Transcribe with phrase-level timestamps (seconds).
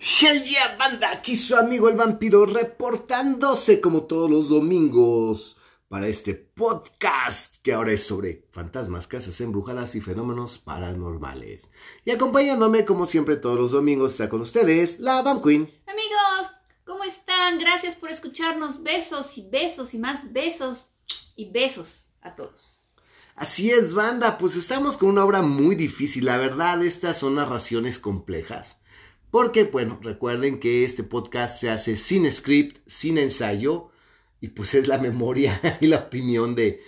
[0.00, 5.56] Hell yeah, banda, aquí su amigo el vampiro reportándose como todos los domingos
[5.88, 11.72] para este podcast que ahora es sobre fantasmas, casas embrujadas y fenómenos paranormales.
[12.04, 15.68] Y acompañándome como siempre todos los domingos está con ustedes la Van Queen.
[15.88, 16.52] Amigos,
[16.84, 17.58] ¿cómo están?
[17.58, 18.84] Gracias por escucharnos.
[18.84, 20.86] Besos y besos y más besos
[21.34, 22.78] y besos a todos.
[23.34, 26.26] Así es, banda, pues estamos con una obra muy difícil.
[26.26, 28.78] La verdad, estas son narraciones complejas.
[29.30, 33.90] Porque, bueno, recuerden que este podcast se hace sin script, sin ensayo,
[34.40, 36.80] y pues es la memoria y la opinión de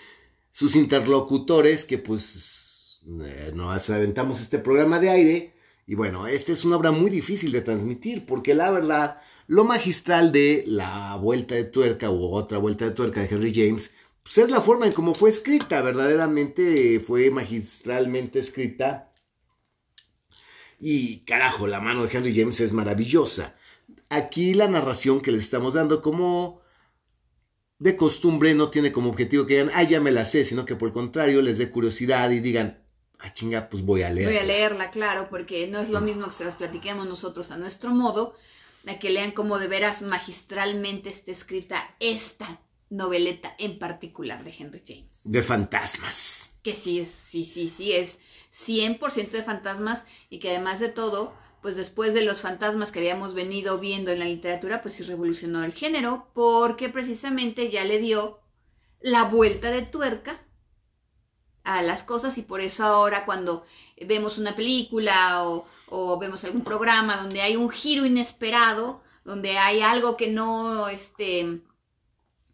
[0.51, 5.55] sus interlocutores que pues eh, nos aventamos este programa de aire.
[5.87, 10.33] Y bueno, esta es una obra muy difícil de transmitir porque la verdad, lo magistral
[10.33, 14.51] de la vuelta de tuerca u otra vuelta de tuerca de Henry James, pues es
[14.51, 19.10] la forma en cómo fue escrita, verdaderamente fue magistralmente escrita
[20.81, 23.55] y carajo, la mano de Henry James es maravillosa.
[24.09, 26.63] Aquí la narración que les estamos dando como
[27.79, 30.77] de costumbre no tiene como objetivo que digan, ah, ya me la sé, sino que
[30.77, 32.83] por el contrario les dé curiosidad y digan,
[33.19, 34.33] ah, chinga, pues voy a leerla.
[34.33, 37.59] Voy a leerla, claro, porque no es lo mismo que se las platiquemos nosotros a
[37.59, 38.35] nuestro modo,
[38.87, 44.83] a que lean como de veras magistralmente está escrita esta noveleta en particular de Henry
[44.87, 45.21] James.
[45.25, 46.59] De fantasmas.
[46.63, 48.19] Que sí, es, sí, sí, sí, es
[48.53, 53.35] 100% de fantasmas y que además de todo, pues después de los fantasmas que habíamos
[53.35, 58.41] venido viendo en la literatura, pues sí revolucionó el género porque precisamente ya le dio
[59.01, 60.43] la vuelta de tuerca
[61.65, 63.65] a las cosas y por eso ahora cuando
[64.01, 70.17] vemos una película o, vemos algún programa donde hay un giro inesperado, donde hay algo
[70.17, 71.61] que no, este,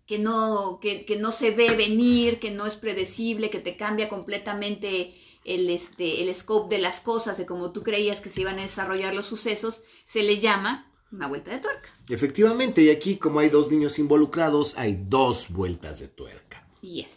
[0.07, 4.09] que no, que, que no se ve venir, que no es predecible, que te cambia
[4.09, 8.59] completamente el, este, el scope de las cosas, de cómo tú creías que se iban
[8.59, 11.89] a desarrollar los sucesos, se le llama una vuelta de tuerca.
[12.09, 16.69] Efectivamente, y aquí como hay dos niños involucrados, hay dos vueltas de tuerca.
[16.83, 17.11] Yes.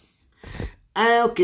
[0.93, 1.39] Ah, ok.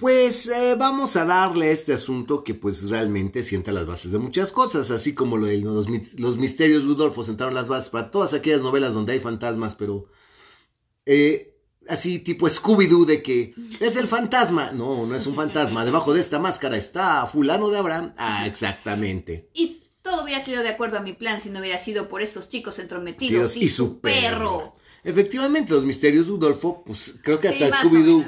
[0.00, 4.18] Pues eh, vamos a darle a este asunto que pues realmente sienta las bases de
[4.18, 5.86] muchas cosas, así como lo de los,
[6.18, 10.06] los misterios de Rudolfo sentaron las bases para todas aquellas novelas donde hay fantasmas, pero
[11.04, 11.54] eh,
[11.86, 14.72] así tipo Scooby-Doo de que es el fantasma.
[14.72, 15.84] No, no es un fantasma.
[15.84, 18.14] Debajo de esta máscara está fulano de Abraham.
[18.16, 19.50] Ah, exactamente.
[19.52, 22.48] Y todo hubiera sido de acuerdo a mi plan si no hubiera sido por estos
[22.48, 24.72] chicos entrometidos y, su perro.
[25.04, 28.24] Efectivamente, los misterios de Udolfo, pues creo que hasta Scooby-Doo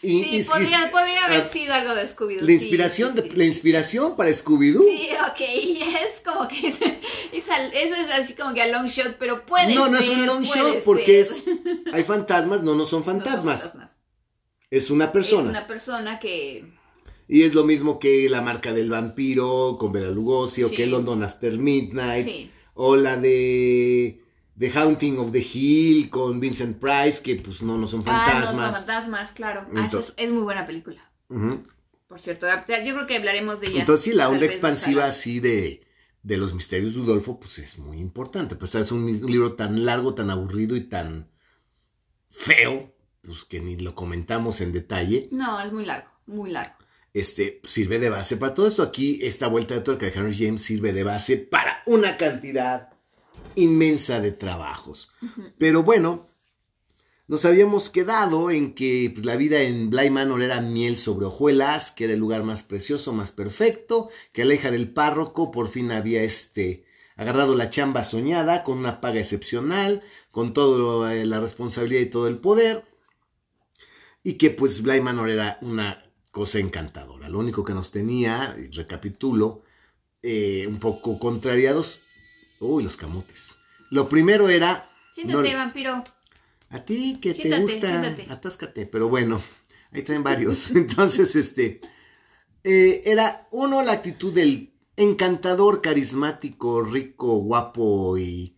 [0.00, 2.42] sí, podría, haber ah, sido algo de Scooby-Doo.
[2.42, 4.84] La inspiración, la inspiración para Scooby-Doo.
[4.84, 9.44] Sí, ok, es como que es, eso es así como que a long shot, pero
[9.44, 9.92] puede no, ser.
[9.92, 11.44] No, no es un long shot porque es,
[11.92, 13.72] hay fantasmas, no, no son fantasmas.
[14.70, 15.50] Es una persona.
[15.50, 16.64] Es una persona que...
[17.26, 21.22] Y es lo mismo que la marca del vampiro con Bela Lugosi, o que London
[21.22, 24.19] After Midnight, o la de
[24.60, 28.44] The Haunting of the Hill con Vincent Price, que pues no, no son fantasmas.
[28.44, 29.66] Ah, no son fantasmas, claro.
[29.74, 31.00] Ah, es, muy buena película.
[32.06, 32.46] Por cierto,
[32.84, 33.80] yo creo que hablaremos de ella.
[33.80, 35.86] Entonces sí, la onda expansiva así de,
[36.22, 38.54] de los misterios de Udolfo, pues es muy importante.
[38.54, 41.30] Pues es un, un, libro tan largo, tan aburrido y tan
[42.28, 45.30] feo, pues que ni lo comentamos en detalle.
[45.32, 46.74] No, es muy largo, muy largo.
[47.14, 48.82] Este sirve de base para todo esto.
[48.82, 52.89] Aquí, esta vuelta de tuerca de Henry James sirve de base para una cantidad
[53.54, 55.10] inmensa de trabajos.
[55.58, 56.26] Pero bueno,
[57.30, 61.92] nos habíamos quedado en que pues, la vida en Bly Manor era miel sobre hojuelas,
[61.92, 65.92] que era el lugar más precioso, más perfecto, que la hija del párroco por fin
[65.92, 66.84] había este,
[67.14, 70.02] agarrado la chamba soñada, con una paga excepcional,
[70.32, 72.84] con toda eh, la responsabilidad y todo el poder,
[74.24, 77.28] y que pues Bly Manor era una cosa encantadora.
[77.28, 79.62] Lo único que nos tenía, recapitulo,
[80.22, 82.00] eh, un poco contrariados,
[82.60, 83.58] Uy, los camotes.
[83.90, 84.88] Lo primero era.
[85.14, 86.04] Siéntate, vampiro.
[86.68, 89.40] A ti que te gusta, atáscate, pero bueno,
[89.90, 90.70] ahí traen varios.
[90.76, 91.80] Entonces, este.
[92.62, 98.56] Eh, era uno la actitud del encantador, carismático, rico, guapo y.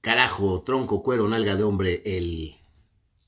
[0.00, 2.56] Carajo, tronco, cuero, nalga de hombre, el.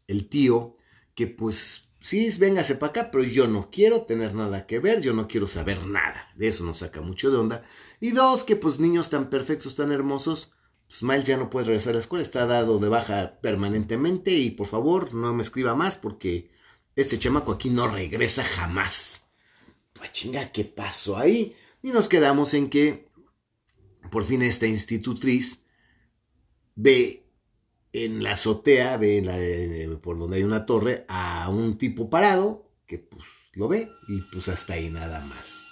[0.08, 0.72] El tío,
[1.14, 5.12] que pues sí, véngase para acá, pero yo no quiero tener nada que ver, yo
[5.12, 6.28] no quiero saber nada.
[6.36, 7.64] De eso nos saca mucho de onda.
[8.00, 10.52] Y dos, que pues niños tan perfectos, tan hermosos,
[10.86, 14.52] pues Miles ya no puede regresar a la escuela, está dado de baja permanentemente y
[14.52, 16.50] por favor no me escriba más porque
[16.94, 19.28] este chamaco aquí no regresa jamás.
[19.92, 21.56] Pues chinga, ¿qué pasó ahí?
[21.82, 23.08] Y nos quedamos en que
[24.12, 25.64] por fin esta institutriz
[26.76, 27.25] ve
[28.04, 32.68] en la azotea, ve en la, por donde hay una torre, a un tipo parado
[32.86, 35.64] que pues lo ve y pues hasta ahí nada más.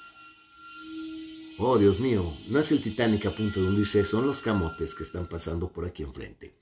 [1.59, 5.03] Oh, Dios mío, no es el Titanic a punto de hundirse, son los camotes que
[5.03, 6.57] están pasando por aquí enfrente.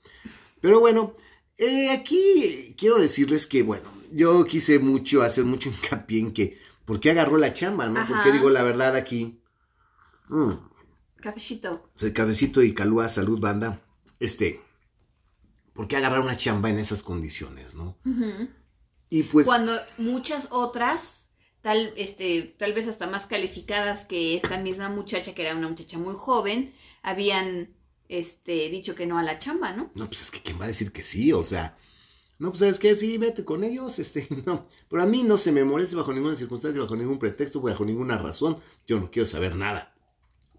[0.59, 1.13] Pero bueno,
[1.57, 6.99] eh, aquí quiero decirles que, bueno, yo quise mucho, hacer mucho hincapié en que, ¿por
[6.99, 8.05] qué agarró la chamba, no?
[8.05, 9.39] Porque digo la verdad aquí.
[10.27, 10.51] Mm,
[11.21, 11.89] cafecito.
[12.01, 13.81] El cafecito y calúa, salud, banda.
[14.19, 14.61] Este,
[15.73, 17.97] ¿por qué agarrar una chamba en esas condiciones, no?
[19.09, 19.45] Y pues.
[19.45, 21.29] Cuando muchas otras
[21.61, 25.97] tal, este, tal vez hasta más calificadas que esta misma muchacha, que era una muchacha
[25.97, 27.73] muy joven, habían
[28.09, 29.91] este, dicho que no a la chamba, ¿no?
[29.95, 31.77] No, pues es que quién va a decir que sí, o sea,
[32.37, 35.51] no, pues es que sí, vete con ellos, este, no, pero a mí no se
[35.51, 39.55] me moleste bajo ninguna circunstancia, bajo ningún pretexto, bajo ninguna razón, yo no quiero saber
[39.55, 39.95] nada.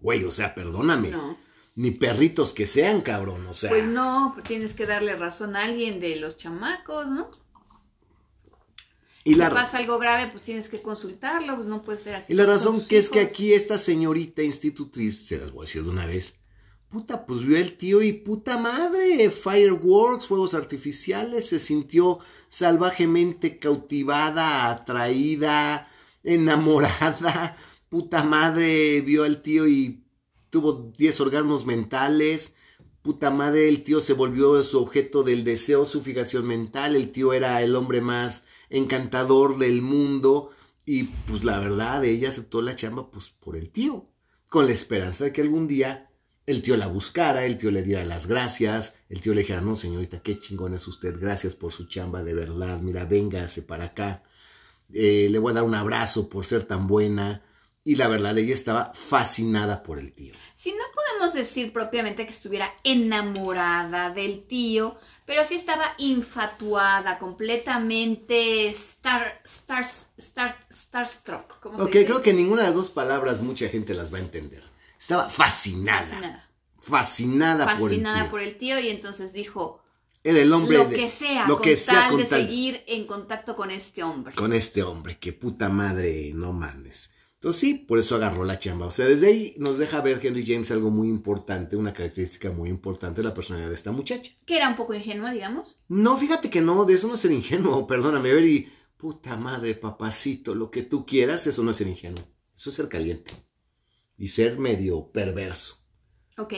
[0.01, 1.09] Güey, o sea, perdóname.
[1.11, 1.37] No.
[1.75, 3.69] Ni perritos que sean, cabrón, o sea.
[3.69, 7.29] Pues no, tienes que darle razón a alguien de los chamacos, ¿no?
[9.25, 12.31] Y si pasa algo grave, pues tienes que consultarlo, pues no puede ser así.
[12.31, 15.83] Y la razón que es que aquí esta señorita institutriz, se las voy a decir
[15.83, 16.39] de una vez,
[16.89, 24.69] puta, pues vio el tío y puta madre, fireworks, fuegos artificiales, se sintió salvajemente cautivada,
[24.69, 25.89] atraída,
[26.23, 27.57] enamorada,
[27.89, 30.04] puta madre, vio al tío y
[30.49, 32.55] tuvo 10 orgasmos mentales,
[33.01, 37.33] puta madre, el tío se volvió su objeto del deseo, su fijación mental, el tío
[37.33, 40.49] era el hombre más encantador del mundo.
[40.85, 44.09] Y pues la verdad ella aceptó la chamba pues por el tío,
[44.49, 46.09] con la esperanza de que algún día
[46.45, 49.75] el tío la buscara, el tío le diera las gracias, el tío le dijera, no
[49.75, 54.23] señorita, qué chingón es usted, gracias por su chamba de verdad, mira, véngase para acá,
[54.93, 57.43] eh, le voy a dar un abrazo por ser tan buena,
[57.87, 60.33] y la verdad ella estaba fascinada por el tío.
[60.55, 64.97] Si no podemos decir propiamente que estuviera enamorada del tío,
[65.27, 69.85] pero sí estaba infatuada, completamente star, star,
[70.17, 71.63] star, starstruck.
[71.63, 74.63] ok, creo que ninguna de las dos palabras mucha gente las va a entender.
[74.99, 76.47] Estaba fascinada.
[76.79, 77.65] Fascinada.
[77.65, 78.31] Fascinada, por el tío.
[78.31, 79.83] por el tío y entonces dijo,
[80.23, 83.69] era el hombre lo que sea, lo que sea con de seguir en contacto con
[83.69, 84.33] este hombre.
[84.33, 87.11] Con este hombre, que puta madre, no mames.
[87.35, 88.87] Entonces sí, por eso agarró la chamba.
[88.87, 92.69] O sea, desde ahí nos deja ver Henry James algo muy importante, una característica muy
[92.69, 94.31] importante de la personalidad de esta muchacha.
[94.45, 95.79] Que era un poco ingenua, digamos.
[95.87, 98.67] No, fíjate que no, de eso no es ser ingenuo, perdóname, ver y
[98.97, 102.23] puta madre, papacito, lo que tú quieras, eso no es ser ingenuo.
[102.55, 103.31] Eso es ser caliente.
[104.17, 105.77] Y ser medio perverso.
[106.37, 106.53] Ok.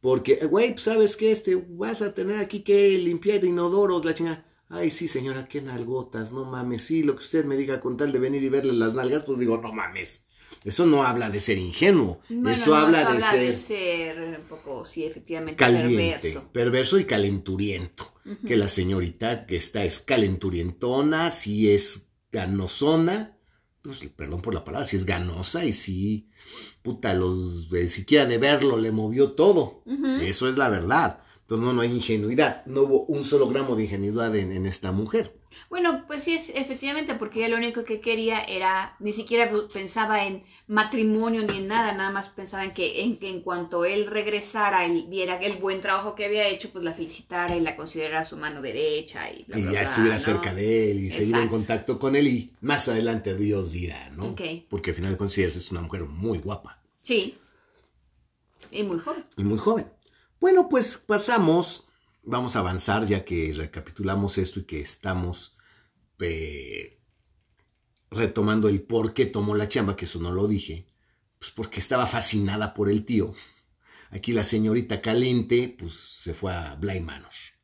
[0.00, 4.44] Porque, güey, pues, sabes que este, vas a tener aquí que limpiar inodoros, la chingada.
[4.74, 6.84] Ay, sí, señora, qué nalgotas, no mames.
[6.84, 9.38] Sí, lo que usted me diga con tal de venir y verle las nalgas, pues
[9.38, 10.26] digo, no mames.
[10.64, 12.20] Eso no habla de ser ingenuo.
[12.48, 13.04] eso habla,
[13.34, 16.52] de, ser, un poco, sí, efectivamente, caliente, perverso.
[16.52, 18.12] perverso y calenturiento.
[18.46, 23.36] Que la señorita que está es calenturientona, si es ganosona,
[23.82, 26.30] pues perdón por la palabra, si es ganosa y si,
[26.82, 29.84] puta, los, eh, siquiera de verlo le movió todo.
[30.22, 31.23] Eso es la verdad.
[31.44, 35.36] Entonces no, no hay ingenuidad, no hubo un solo gramo de ingenuidad en, esta mujer.
[35.68, 40.24] Bueno, pues sí, es, efectivamente, porque ella lo único que quería era, ni siquiera pensaba
[40.24, 44.06] en matrimonio ni en nada, nada más pensaba en que en, que en cuanto él
[44.06, 48.24] regresara y viera el buen trabajo que había hecho, pues la felicitara y la considerara
[48.24, 49.30] su mano derecha.
[49.30, 52.88] Y, y ya estuviera cerca de él y seguir en contacto con él y más
[52.88, 54.34] adelante Dios dirá, ¿no?
[54.70, 56.80] Porque al final de cuentas es una mujer muy guapa.
[57.02, 57.36] Sí.
[58.70, 59.26] Y muy joven.
[59.36, 59.86] Y muy joven.
[60.44, 61.88] Bueno, pues pasamos,
[62.22, 65.56] vamos a avanzar ya que recapitulamos esto y que estamos
[66.20, 67.00] eh,
[68.10, 70.86] retomando el por qué tomó la chamba, que eso no lo dije,
[71.38, 73.32] pues porque estaba fascinada por el tío.
[74.10, 77.54] Aquí la señorita caliente, pues se fue a Blind Manos.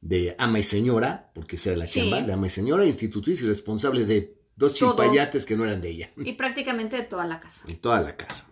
[0.00, 3.46] De ama y señora, porque esa era la chamba, de ama y señora, institutriz y
[3.46, 6.10] responsable de dos chimpayates que no eran de ella.
[6.16, 7.62] Y prácticamente de toda la casa.
[7.66, 8.46] De toda la casa.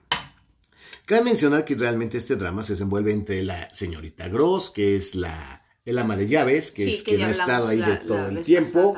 [1.10, 5.66] Cabe mencionar que realmente este drama se desenvuelve entre la señorita Gross, que es la
[5.84, 8.94] el ama de llaves, que es quien ha estado ahí de todo el tiempo.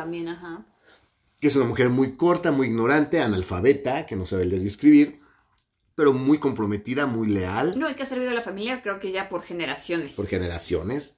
[1.40, 5.20] Que es una mujer muy corta, muy ignorante, analfabeta, que no sabe leer y escribir,
[5.94, 7.78] pero muy comprometida, muy leal.
[7.78, 10.12] No, hay que ha servido a la familia, creo que ya por generaciones.
[10.12, 11.16] Por generaciones.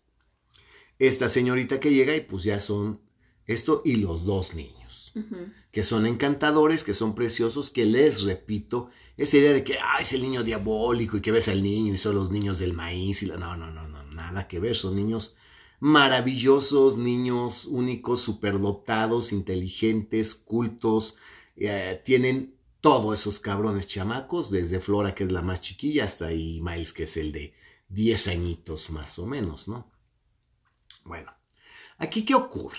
[1.01, 3.01] Esta señorita que llega y pues ya son
[3.47, 4.84] esto y los dos niños,
[5.71, 10.13] que son encantadores, que son preciosos, que les repito, esa idea de que ah, es
[10.13, 13.27] el niño diabólico y que ves al niño y son los niños del maíz y
[13.27, 13.37] la...
[13.37, 15.37] no, no, no, no, nada que ver, son niños
[15.81, 21.17] maravillosos, niños únicos, superdotados, inteligentes, cultos,
[21.57, 26.61] eh, tienen todos esos cabrones chamacos, desde Flora, que es la más chiquilla, hasta ahí
[26.63, 27.55] Miles, que es el de
[27.89, 29.91] 10 añitos más o menos, ¿no?
[31.05, 31.33] Bueno,
[31.99, 32.79] aquí qué ocurre?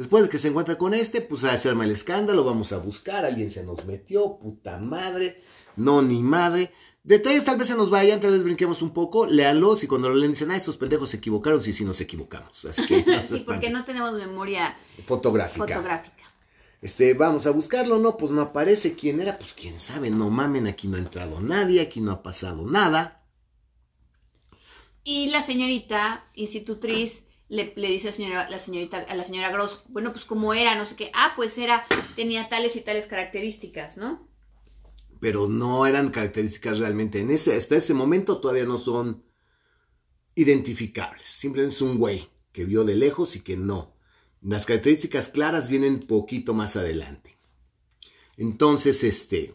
[0.00, 3.26] Después de que se encuentra con este, pues a hacerme el escándalo, vamos a buscar,
[3.26, 5.42] alguien se nos metió, puta madre,
[5.76, 6.72] no, ni madre.
[7.02, 10.14] Detalles tal vez se nos vayan, tal vez brinquemos un poco, léanlos y cuando lo
[10.14, 12.64] leen dicen, ah, estos pendejos se equivocaron, sí, sí nos equivocamos.
[12.64, 15.66] Así que sí, porque no tenemos memoria fotográfica.
[15.66, 16.24] fotográfica.
[16.80, 20.66] Este, vamos a buscarlo, no, pues no aparece quién era, pues quién sabe, no mamen,
[20.66, 23.22] aquí no ha entrado nadie, aquí no ha pasado nada.
[25.04, 29.82] Y la señorita institutriz le, dice a la señora, la señorita, a la señora Gross,
[29.88, 33.96] bueno, pues cómo era, no sé qué, ah, pues era, tenía tales y tales características,
[33.96, 34.28] ¿no?
[35.20, 39.24] Pero no eran características realmente, en ese, hasta ese momento todavía no son
[40.36, 43.96] identificables, simplemente es un güey que vio de lejos y que no.
[44.42, 47.36] Las características claras vienen poquito más adelante.
[48.36, 49.54] Entonces, este,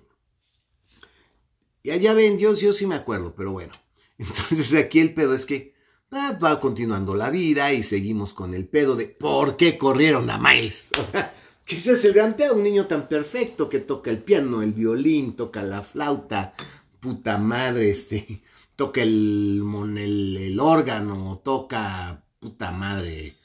[1.83, 3.71] ya, ya ven, yo, yo sí me acuerdo, pero bueno.
[4.17, 5.74] Entonces aquí el pedo es que
[6.13, 10.91] va continuando la vida y seguimos con el pedo de por qué corrieron a Miles.
[10.99, 11.33] O sea,
[11.65, 14.73] que ese es el gran pedo, un niño tan perfecto que toca el piano, el
[14.73, 16.53] violín, toca la flauta,
[16.99, 18.43] puta madre, este,
[18.75, 19.63] toca el,
[19.97, 23.35] el, el órgano, toca, puta madre,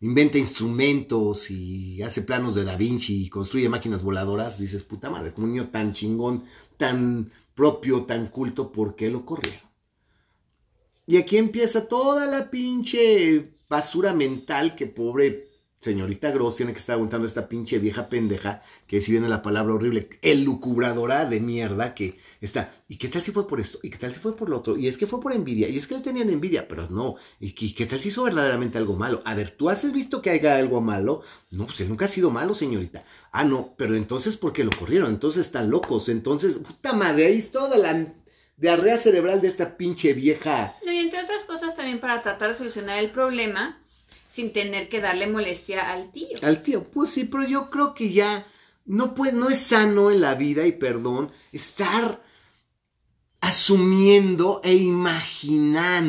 [0.00, 5.34] inventa instrumentos y hace planos de Da Vinci y construye máquinas voladoras, dices, puta madre,
[5.34, 6.44] como un niño tan chingón,
[6.78, 9.65] tan propio, tan culto, ¿por qué lo corrieron?
[11.06, 15.46] Y aquí empieza toda la pinche basura mental que pobre
[15.86, 19.74] señorita Gross tiene que estar aguantando esta pinche vieja pendeja, que si viene la palabra
[19.74, 22.72] horrible, el lucubradora de mierda que está.
[22.88, 23.78] ¿Y qué tal si fue por esto?
[23.82, 24.76] ¿Y qué tal si fue por lo otro?
[24.76, 25.68] Y es que fue por envidia.
[25.68, 27.16] Y es que le tenían envidia, pero no.
[27.38, 29.22] ¿Y qué, tal si hizo verdaderamente algo malo?
[29.24, 31.22] A ver, ¿tú has visto que haya algo malo?
[31.50, 33.04] No, pues él nunca ha sido malo, señorita.
[33.30, 35.10] Ah, no, pero entonces, ¿por qué lo corrieron?
[35.10, 36.08] Entonces están locos.
[36.08, 38.12] Entonces, puta madre, ahí es toda la
[38.56, 40.76] diarrea cerebral de esta pinche vieja.
[40.84, 43.78] No, y entre otras cosas también para tratar de solucionar el problema
[44.30, 46.38] sin tener que darle molestia al tío.
[46.42, 48.46] Al tío, pues sí, pero yo creo que ya
[48.84, 52.22] no puede, no es sano en la vida y perdón estar
[53.40, 56.06] asumiendo e imaginando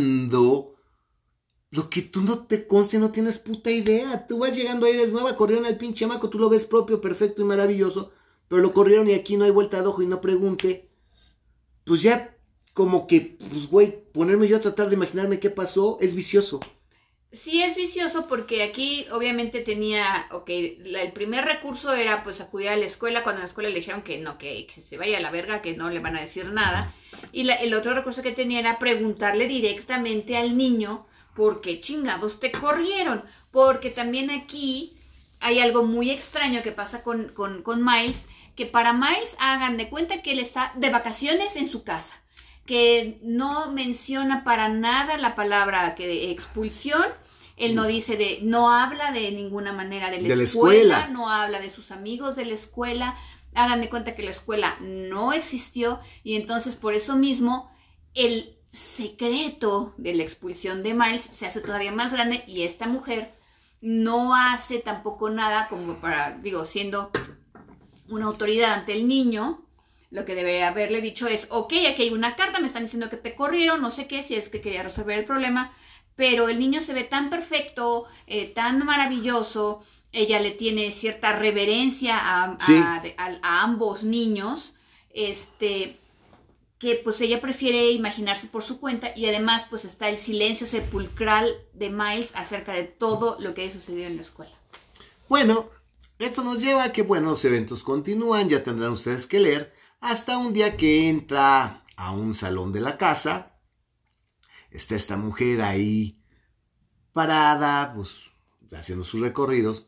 [1.72, 4.26] lo que tú no te conste, no tienes puta idea.
[4.26, 7.46] Tú vas llegando, eres nueva, corrieron al pinche maco, tú lo ves propio, perfecto y
[7.46, 8.12] maravilloso,
[8.48, 10.90] pero lo corrieron y aquí no hay vuelta de ojo y no pregunte.
[11.84, 12.37] Pues ya
[12.78, 16.60] como que, pues güey, ponerme yo a tratar de imaginarme qué pasó es vicioso.
[17.32, 22.76] Sí es vicioso porque aquí obviamente tenía, ok, el primer recurso era pues acudir a
[22.76, 25.32] la escuela cuando en la escuela le dijeron que no, que, se vaya a la
[25.32, 26.94] verga, que no le van a decir nada.
[27.32, 32.52] Y el otro recurso que tenía era preguntarle directamente al niño por qué chingados te
[32.52, 33.24] corrieron.
[33.50, 34.96] Porque también aquí
[35.40, 39.90] hay algo muy extraño que pasa con, con, con Miles, que para Miles hagan de
[39.90, 42.22] cuenta que él está de vacaciones en su casa
[42.68, 47.06] que no menciona para nada la palabra que de expulsión.
[47.56, 51.72] Él no dice de, no habla de ninguna manera de la, escuela, no habla de
[51.72, 53.18] sus amigos de la escuela.
[53.56, 57.72] Hagan de cuenta que la escuela no existió y entonces por eso mismo
[58.14, 63.32] el secreto de la expulsión de Miles se hace todavía más grande y esta mujer
[63.82, 67.10] no hace tampoco nada como para, digo, siendo
[68.10, 69.67] una autoridad ante el niño,
[70.10, 73.18] lo que debería haberle dicho es, ok, aquí hay una carta, me están diciendo que
[73.18, 75.74] te corrieron, no sé qué, si es que quería resolver el problema,
[76.16, 82.18] pero el niño se ve tan perfecto, eh, tan maravilloso, ella le tiene cierta reverencia
[82.20, 82.58] a,
[83.64, 84.74] ambos niños,
[85.14, 85.98] este,
[86.80, 91.54] que pues ella prefiere imaginarse por su cuenta y además pues está el silencio sepulcral
[91.74, 94.56] de Miles acerca de todo lo que ha sucedido en la escuela.
[95.28, 95.70] Bueno,
[96.20, 100.38] esto nos lleva a que, bueno, los eventos continúan, ya tendrán ustedes que leer, hasta
[100.38, 103.60] un día que entra a un salón de la casa,
[104.72, 106.20] está esta mujer ahí
[107.14, 108.16] parada, pues
[108.72, 109.88] haciendo sus recorridos,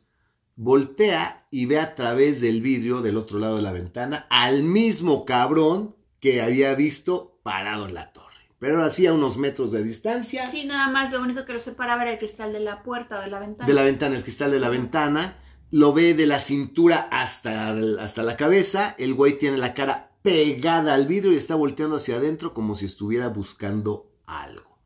[0.55, 5.25] voltea y ve a través del vidrio del otro lado de la ventana al mismo
[5.25, 8.27] cabrón que había visto parado en la torre.
[8.59, 10.49] Pero hacía unos metros de distancia.
[10.49, 13.21] Sí, nada más lo único que lo separaba era el cristal de la puerta o
[13.21, 13.67] de la ventana.
[13.67, 15.37] De la ventana, el cristal de la ventana
[15.71, 20.93] lo ve de la cintura hasta, hasta la cabeza, el güey tiene la cara pegada
[20.93, 24.77] al vidrio y está volteando hacia adentro como si estuviera buscando algo.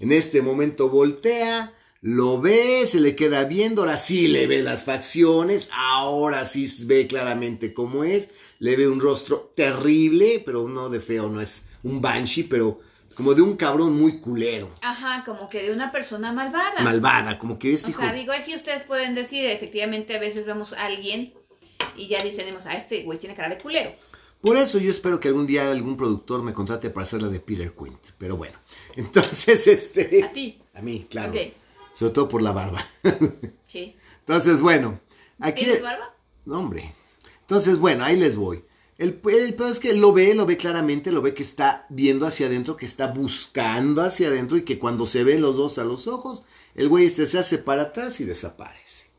[0.00, 4.84] En este momento voltea, lo ve, se le queda viendo, ahora sí le ve las
[4.84, 11.00] facciones, ahora sí ve claramente cómo es, le ve un rostro terrible, pero no de
[11.00, 12.80] feo, no es un banshee, pero
[13.14, 14.70] como de un cabrón muy culero.
[14.82, 16.80] Ajá, como que de una persona malvada.
[16.80, 20.72] Malvada, como que es o sea, digo, así ustedes pueden decir, efectivamente a veces vemos
[20.72, 21.34] a alguien
[21.96, 23.92] y ya dicen, a este güey tiene cara de culero.
[24.40, 27.38] Por eso yo espero que algún día algún productor me contrate para hacer la de
[27.38, 28.10] Peter Quint.
[28.18, 28.58] Pero bueno,
[28.96, 30.24] entonces este...
[30.24, 30.60] A ti.
[30.74, 31.32] A mí, claro.
[31.94, 32.86] Sobre todo por la barba.
[33.66, 33.96] Sí.
[34.20, 34.98] Entonces, bueno.
[35.38, 35.64] Aquí...
[35.64, 36.14] ¿Tienes barba?
[36.46, 36.94] No, hombre.
[37.40, 38.64] Entonces, bueno, ahí les voy.
[38.98, 42.26] El, el peor es que lo ve, lo ve claramente, lo ve que está viendo
[42.26, 45.84] hacia adentro, que está buscando hacia adentro y que cuando se ven los dos a
[45.84, 46.44] los ojos,
[46.74, 49.12] el güey este se hace para atrás y desaparece.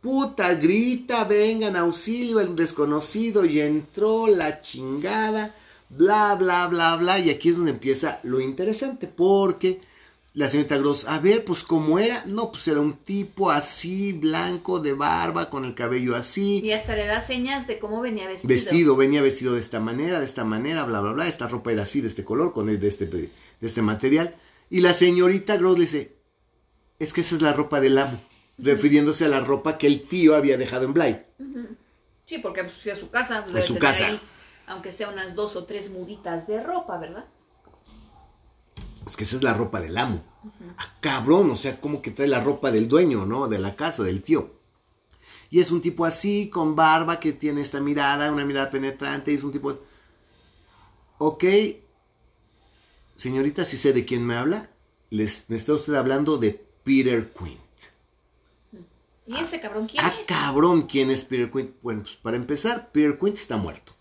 [0.00, 5.54] Puta, grita, vengan, auxilio, el desconocido y entró la chingada,
[5.90, 7.18] bla, bla, bla, bla.
[7.18, 9.82] Y aquí es donde empieza lo interesante, porque
[10.32, 12.24] la señorita Gross, a ver, pues cómo era.
[12.24, 16.60] No, pues era un tipo así, blanco, de barba, con el cabello así.
[16.60, 18.48] Y hasta le da señas de cómo venía vestido.
[18.48, 21.26] Vestido, venía vestido de esta manera, de esta manera, bla, bla, bla.
[21.26, 24.36] Esta ropa era así, de este color, con de este, de este material.
[24.68, 26.16] Y la señorita Gross le dice,
[27.00, 28.22] es que esa es la ropa del amo.
[28.56, 31.18] Refiriéndose a la ropa que el tío había dejado en Bly.
[32.26, 33.44] Sí, porque pues, a su casa.
[33.50, 34.20] Pues, a su casa.
[34.66, 37.24] aunque sea unas dos o tres muditas de ropa, ¿verdad?
[39.06, 40.22] Es que esa es la ropa del amo.
[40.78, 43.48] Ah, cabrón, o sea, como que trae la ropa del dueño, ¿no?
[43.48, 44.52] De la casa, del tío.
[45.50, 49.34] Y es un tipo así, con barba, que tiene esta mirada, una mirada penetrante, y
[49.34, 49.78] es un tipo...
[51.18, 51.44] Ok,
[53.14, 54.70] señorita, si sé de quién me habla,
[55.10, 57.58] les, me está usted hablando de Peter Quint.
[59.26, 60.14] ¿Y ese cabrón quién ah, es?
[60.22, 61.76] Ah, cabrón, ¿quién es Peter Quint?
[61.82, 63.92] Bueno, pues para empezar, Peter Quint está muerto.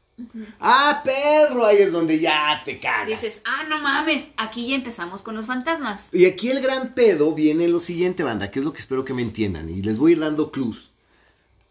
[0.60, 3.08] Ah, perro, ahí es donde ya te cagas.
[3.08, 6.08] Dices, ah, no mames, aquí ya empezamos con los fantasmas.
[6.12, 9.14] Y aquí el gran pedo viene lo siguiente, banda, que es lo que espero que
[9.14, 9.70] me entiendan.
[9.70, 10.92] Y les voy a ir dando clues.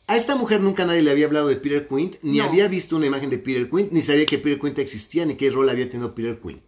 [0.06, 3.06] A esta mujer nunca nadie le había hablado de Peter Quint, ni había visto una
[3.06, 6.14] imagen de Peter Quint, ni sabía que Peter Quint existía, ni qué rol había tenido
[6.14, 6.62] Peter Quint.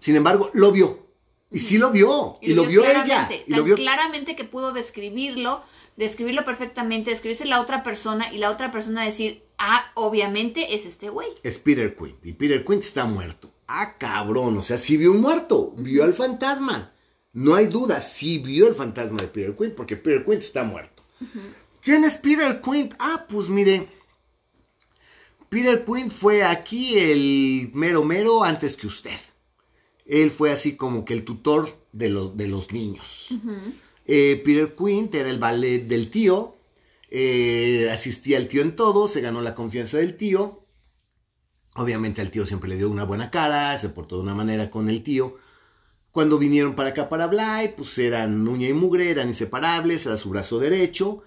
[0.00, 1.06] Sin embargo, lo vio.
[1.52, 2.38] Y sí lo vio.
[2.40, 3.28] Y, lo, vio, ella.
[3.46, 5.62] Y lo vio claramente que pudo describirlo,
[5.96, 11.08] describirlo perfectamente, describirse la otra persona y la otra persona decir, Ah, obviamente es este
[11.08, 11.28] güey.
[11.44, 12.26] Es Peter Quint.
[12.26, 13.48] Y Peter Quint está muerto.
[13.68, 14.58] Ah, cabrón.
[14.58, 15.72] O sea, sí vio un muerto.
[15.76, 16.92] Vio al fantasma.
[17.32, 21.04] No hay duda, sí vio el fantasma de Peter Quint porque Peter Quint está muerto.
[21.80, 22.94] ¿Quién es Peter Quint?
[22.98, 23.88] Ah, pues mire.
[25.48, 29.20] Peter Quint fue aquí el mero mero antes que usted.
[30.04, 33.32] Él fue así como que el tutor de, de los niños.
[34.06, 36.56] Eh, Peter Quint era el ballet del tío
[37.14, 40.66] eh, asistía al tío en todo, se ganó la confianza del tío.
[41.74, 44.88] Obviamente al tío siempre le dio una buena cara, se portó de una manera con
[44.88, 45.36] el tío.
[46.10, 50.30] Cuando vinieron para acá, para Bly, pues eran uña y mugre, eran inseparables, era su
[50.30, 51.22] brazo derecho.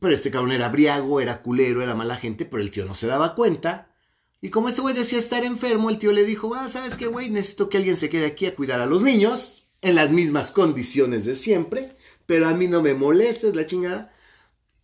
[0.00, 3.08] Pero este cabrón era briago, era culero, era mala gente, pero el tío no se
[3.08, 3.94] daba cuenta.
[4.40, 7.28] Y como este güey decía estar enfermo, el tío le dijo, ah, ¿sabes qué, güey?
[7.28, 11.26] Necesito que alguien se quede aquí a cuidar a los niños, en las mismas condiciones
[11.26, 14.14] de siempre, pero a mí no me molestes la chingada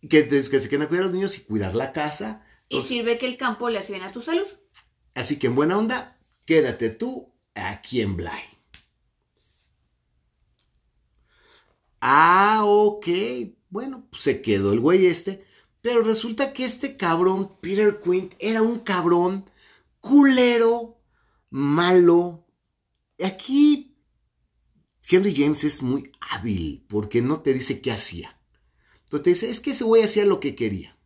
[0.07, 2.45] que, que se queden a cuidar a los niños y cuidar la casa.
[2.69, 4.47] y sirve que el campo le hace bien a tu salud.
[5.13, 8.55] Así que en buena onda, quédate tú aquí en Bly.
[12.01, 13.07] Ah, ok.
[13.69, 15.45] Bueno, pues se quedó el güey este.
[15.81, 19.49] Pero resulta que este cabrón, Peter Quint, era un cabrón
[19.99, 20.99] culero,
[21.49, 22.45] malo.
[23.23, 23.95] Aquí
[25.07, 28.34] Henry James es muy hábil porque no te dice qué hacía.
[29.15, 30.97] Pero te dice, es que ese güey hacía lo que quería.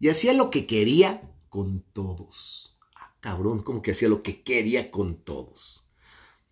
[0.00, 2.76] Y hacía lo que quería con todos.
[2.96, 5.86] Ah, cabrón, como que hacía lo que quería con todos.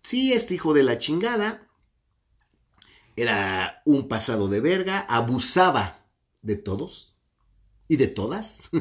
[0.01, 1.67] Sí, este hijo de la chingada
[3.17, 6.07] era un pasado de verga, abusaba
[6.41, 7.17] de todos
[7.89, 8.69] y de todas.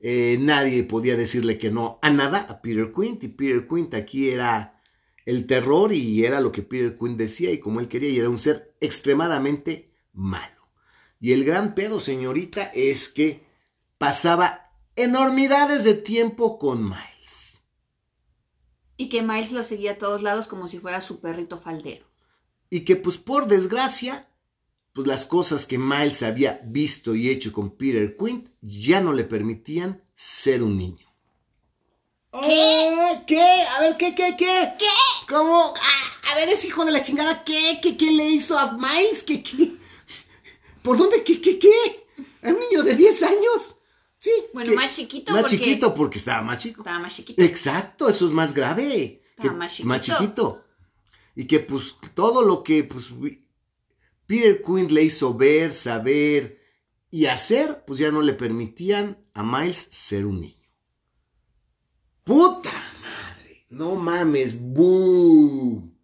[0.00, 4.30] Eh, nadie podía decirle que no a nada a Peter Quint y Peter Quint aquí
[4.30, 4.80] era
[5.26, 8.30] el terror y era lo que Peter Quint decía y como él quería y era
[8.30, 10.57] un ser extremadamente malo.
[11.20, 13.44] Y el gran pedo, señorita, es que
[13.98, 14.62] pasaba
[14.94, 17.62] enormidades de tiempo con Miles.
[18.96, 22.06] Y que Miles lo seguía a todos lados como si fuera su perrito faldero.
[22.70, 24.28] Y que pues por desgracia,
[24.92, 29.24] pues las cosas que Miles había visto y hecho con Peter Quint ya no le
[29.24, 31.08] permitían ser un niño.
[32.32, 33.22] ¿Qué?
[33.26, 33.62] ¿Qué?
[33.76, 34.74] A ver, ¿qué, qué, qué?
[34.78, 34.86] ¿Qué?
[35.28, 35.72] ¿Cómo?
[35.76, 37.78] Ah, a ver, ese hijo de la chingada, ¿qué?
[37.80, 39.22] ¿Qué, qué le hizo a Miles?
[39.22, 39.77] ¿Qué, qué?
[40.82, 41.22] ¿Por dónde?
[41.22, 42.06] ¿Qué, qué, qué?
[42.42, 43.76] ¿Es un niño de 10 años?
[44.18, 44.30] Sí.
[44.52, 45.32] Bueno, más chiquito.
[45.32, 46.82] Más chiquito porque estaba más chico.
[46.82, 47.42] Estaba más chiquito.
[47.42, 49.22] Exacto, eso es más grave.
[49.36, 49.88] Estaba más chiquito.
[49.88, 50.64] Más chiquito.
[51.34, 53.06] Y que pues todo lo que pues
[54.26, 56.60] Peter Quinn le hizo ver, saber
[57.10, 60.68] y hacer, pues ya no le permitían a Miles ser un niño.
[62.24, 63.64] ¡Puta madre!
[63.70, 65.96] No mames, ¡boom!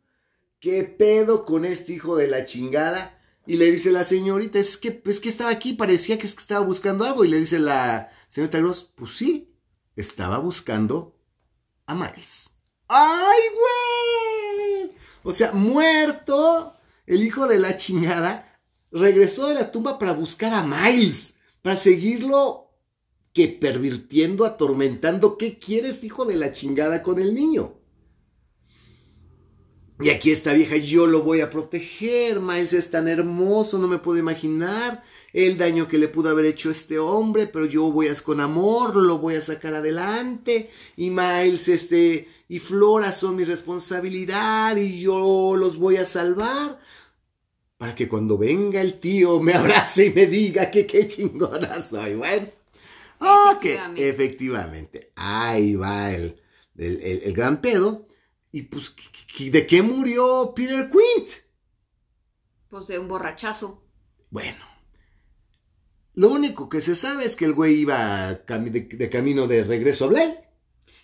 [0.59, 3.21] ¿Qué pedo con este hijo de la chingada?
[3.47, 7.05] Y le dice la señorita, es que, pues que estaba aquí, parecía que, estaba buscando
[7.05, 7.25] algo.
[7.25, 9.55] Y le dice la señorita Gross, pues sí,
[9.97, 11.19] estaba buscando
[11.87, 12.51] a Miles.
[12.89, 14.93] ¡Ay, güey!
[15.23, 16.75] O sea, muerto,
[17.07, 22.71] el hijo de la chingada, regresó de la tumba para buscar a Miles, para seguirlo
[23.35, 25.37] que pervirtiendo, atormentando.
[25.37, 27.75] ¿Qué quieres, hijo de la chingada, con el niño?
[30.01, 33.99] Y aquí esta vieja, yo lo voy a proteger, Miles es tan hermoso, no me
[33.99, 38.15] puedo imaginar el daño que le pudo haber hecho este hombre, pero yo voy a
[38.17, 44.77] con amor, lo voy a sacar adelante, y Miles, este, y Flora son mi responsabilidad,
[44.77, 46.81] y yo los voy a salvar,
[47.79, 52.17] para que cuando venga el tío me abrace y me diga que qué chingona soy,
[52.17, 52.49] bueno.
[53.21, 56.41] Ok, efectivamente, ahí va el,
[56.77, 58.09] el gran pedo.
[58.55, 58.95] Y pues,
[59.37, 61.29] ¿de qué murió Peter Quint?
[62.69, 63.83] Pues de un borrachazo.
[64.31, 64.65] Bueno.
[66.13, 70.09] Lo único que se sabe es que el güey iba de, camino de regreso a
[70.09, 70.39] Blair.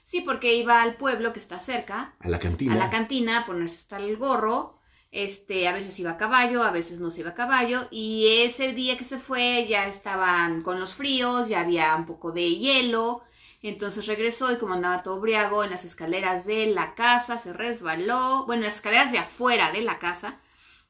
[0.05, 2.15] Sí, porque iba al pueblo que está cerca.
[2.21, 2.75] A la cantina.
[2.75, 4.79] A la cantina a ponerse hasta el gorro.
[5.11, 7.89] Este, a veces iba a caballo, a veces no se iba a caballo.
[7.91, 12.31] Y ese día que se fue ya estaban con los fríos, ya había un poco
[12.31, 13.23] de hielo.
[13.63, 18.47] Entonces regresó y como andaba todo briago en las escaleras de la casa, se resbaló,
[18.47, 20.41] bueno, en las escaleras de afuera de la casa,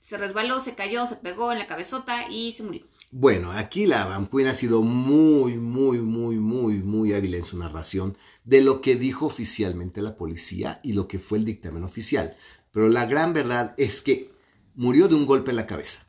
[0.00, 2.86] se resbaló, se cayó, se pegó en la cabezota y se murió.
[3.12, 8.16] Bueno, aquí la Van ha sido muy, muy, muy, muy, muy hábil en su narración
[8.44, 12.36] de lo que dijo oficialmente la policía y lo que fue el dictamen oficial.
[12.70, 14.32] Pero la gran verdad es que
[14.76, 16.06] murió de un golpe en la cabeza.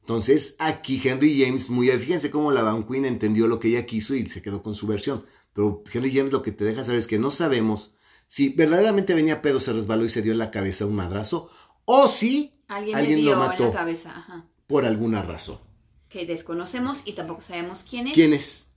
[0.00, 4.14] Entonces, aquí Henry James, muy fíjense cómo la Van Queen entendió lo que ella quiso
[4.14, 5.26] y se quedó con su versión.
[5.54, 7.94] Pero Henry James lo que te deja saber es que no sabemos
[8.26, 11.50] si verdaderamente venía pedo, se resbaló y se dio en la cabeza un madrazo,
[11.84, 15.60] o si alguien, lo mató cabeza, por alguna razón.
[16.08, 18.14] Que desconocemos y tampoco sabemos quién es.
[18.14, 18.70] ¿Quién es?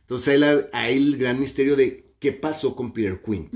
[0.00, 3.52] Entonces hay, el gran misterio de qué pasó con Peter Quint.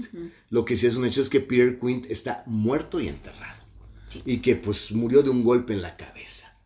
[0.51, 3.63] Lo que sí es un hecho es que Peter Quint está muerto y enterrado.
[4.27, 6.59] Y que pues murió de un golpe en la cabeza.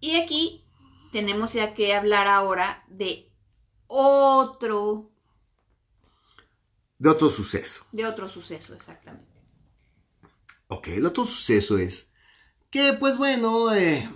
[0.00, 0.64] Y aquí
[1.10, 3.30] tenemos ya que hablar ahora de
[3.86, 5.10] otro...
[6.98, 7.84] De otro suceso.
[7.92, 9.30] De otro suceso, exactamente.
[10.68, 12.12] Ok, el otro suceso es
[12.70, 14.08] que, pues bueno, eh,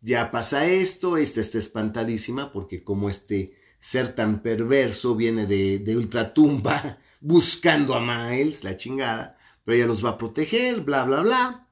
[0.00, 5.96] ya pasa esto, esta está espantadísima porque como este ser tan perverso viene de, de
[5.96, 11.68] ultratumba buscando a Miles, la chingada, pero ella los va a proteger, bla, bla, bla.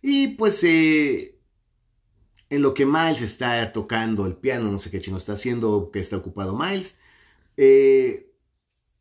[0.00, 1.33] Y pues eh,
[2.50, 6.00] en lo que Miles está tocando el piano, no sé qué chino está haciendo, que
[6.00, 6.96] está ocupado Miles,
[7.56, 8.30] eh,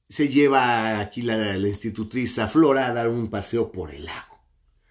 [0.08, 4.40] se lleva aquí la, institutriz a Flora a dar un paseo por el lago.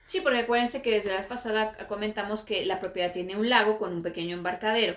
[0.09, 3.79] Sí, porque acuérdense que desde la vez pasada comentamos que la propiedad tiene un lago
[3.79, 4.97] con un pequeño embarcadero.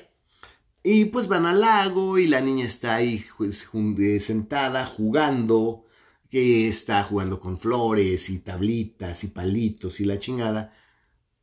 [0.84, 5.86] Y pues van al lago y la niña está ahí pues, eh, sentada jugando,
[6.30, 10.74] que está jugando con flores y tablitas y palitos y la chingada.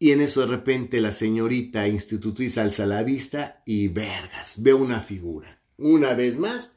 [0.03, 4.99] Y en eso de repente la señorita institutriz alza la vista y vergas, ve una
[4.99, 5.63] figura.
[5.77, 6.73] Una vez más.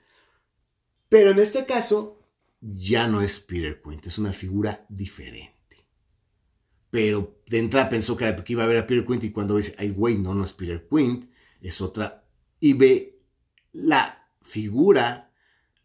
[1.10, 2.22] Pero en este caso
[2.62, 5.88] ya no es Peter Quint, es una figura diferente.
[6.92, 9.90] Pero de entrada pensó que, iba a ver a Peter Quint y cuando dice, ay
[9.90, 11.28] güey, no, no es Peter Quint,
[11.62, 12.28] es otra.
[12.60, 13.24] Y ve
[13.72, 15.34] la figura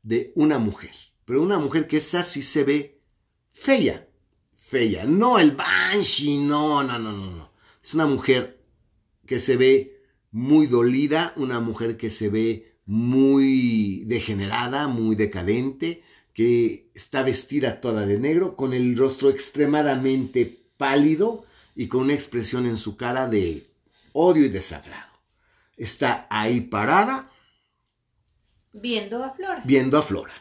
[0.03, 0.95] de una mujer.
[1.25, 3.01] Pero una mujer que esa sí se ve
[3.51, 4.10] fea
[5.07, 7.51] No el Banshee, no, no, no, no, no.
[7.83, 8.63] Es una mujer
[9.27, 16.91] que se ve muy dolida, una mujer que se ve muy degenerada, muy decadente, que
[16.95, 22.77] está vestida toda de negro, con el rostro extremadamente pálido y con una expresión en
[22.77, 23.67] su cara de
[24.13, 25.11] odio y desagrado.
[25.77, 27.29] Está ahí parada.
[28.73, 29.63] Viendo a Flora.
[29.65, 30.35] Viendo a Flora.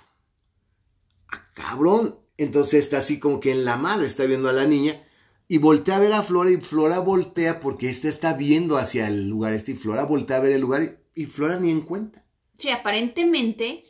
[1.29, 5.03] Ah, cabrón, entonces está así como que en la madre está viendo a la niña
[5.47, 9.27] y voltea a ver a Flora y Flora voltea porque ésta está viendo hacia el
[9.27, 12.23] lugar este y Flora voltea a ver el lugar y, Flora ni en cuenta.
[12.57, 13.83] Sí, aparentemente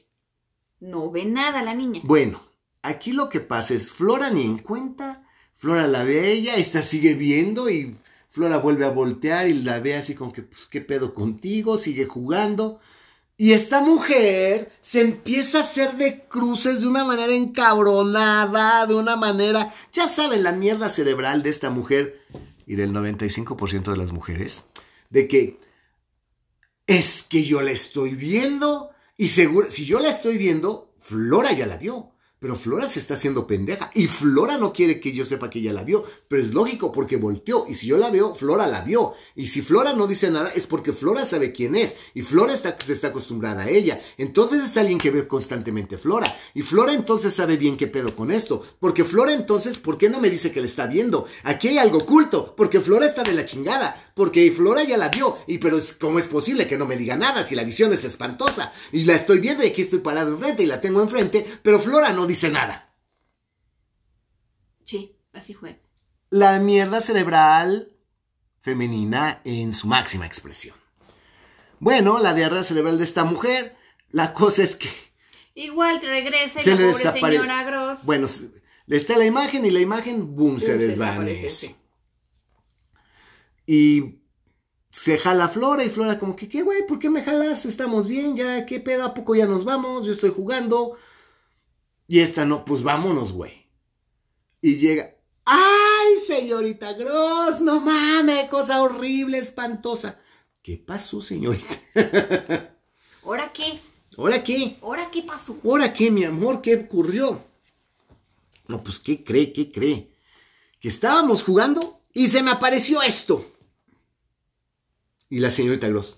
[0.79, 2.01] no ve nada la niña.
[2.03, 2.41] Bueno,
[2.81, 6.81] aquí lo que pasa es Flora ni en cuenta, Flora la ve a ella, esta
[6.81, 7.97] sigue viendo y
[8.29, 11.77] Flora vuelve a voltear y la ve así como que, pues, ¿qué pedo contigo?
[11.77, 12.79] Sigue jugando.
[13.41, 19.15] Y esta mujer se empieza a hacer de cruces de una manera encabronada, de una
[19.15, 22.19] manera, ya saben, la mierda cerebral de esta mujer
[22.65, 24.65] y del 95% de las mujeres,
[25.09, 25.57] de que
[26.85, 31.65] es que yo la estoy viendo y seguro, si yo la estoy viendo, Flora ya
[31.65, 32.11] la vio.
[32.39, 35.73] Pero Flora se está haciendo pendeja y Flora no quiere que yo sepa que ella
[35.73, 39.13] la vio, pero es lógico porque volteó y si yo la veo, Flora la vio.
[39.35, 42.77] Y si Flora no dice nada es porque Flora sabe quién es y Flora está,
[42.83, 44.01] se está acostumbrada a ella.
[44.17, 48.31] Entonces es alguien que ve constantemente Flora y Flora entonces sabe bien qué pedo con
[48.31, 51.27] esto, porque Flora entonces, ¿por qué no me dice que le está viendo?
[51.43, 55.37] Aquí hay algo oculto, porque Flora está de la chingada, porque Flora ya la vio.
[55.47, 58.03] Y pero es, ¿cómo es posible que no me diga nada si la visión es
[58.03, 58.73] espantosa?
[58.91, 62.11] Y la estoy viendo y aquí estoy parado enfrente y la tengo enfrente, pero Flora
[62.11, 62.93] no dice nada.
[64.83, 65.81] Sí, así fue.
[66.31, 67.95] La mierda cerebral
[68.59, 70.75] femenina en su máxima expresión.
[71.79, 73.77] Bueno, la diarrea cerebral de esta mujer,
[74.11, 74.89] la cosa es que...
[75.55, 77.99] Igual regresa y la pobre señora Gross.
[78.03, 78.27] Bueno,
[78.85, 81.77] le está la imagen y la imagen, boom, se desvanece.
[83.71, 84.23] Y
[84.89, 86.87] se jala Flora y Flora como que, ¿qué güey?
[86.87, 87.67] ¿Por qué me jalas?
[87.67, 89.03] Estamos bien, ya, ¿qué pedo?
[89.03, 90.07] ¿A poco ya nos vamos?
[90.07, 90.97] Yo estoy jugando.
[92.07, 93.67] Y esta no, pues vámonos, güey.
[94.59, 95.13] Y llega,
[95.45, 97.61] ¡ay, señorita Gross!
[97.61, 100.19] No mames, cosa horrible, espantosa.
[100.63, 101.75] ¿Qué pasó, señorita?
[103.23, 103.79] ¿Ahora qué?
[104.17, 104.79] ¿Ahora qué?
[104.81, 105.59] ¿Ahora qué pasó?
[105.63, 106.63] ¿Ahora qué, mi amor?
[106.63, 107.39] ¿Qué ocurrió?
[108.67, 109.53] No, pues, ¿qué cree?
[109.53, 110.11] ¿Qué cree?
[110.79, 113.45] Que estábamos jugando y se me apareció esto.
[115.29, 116.17] Y la señorita Gross.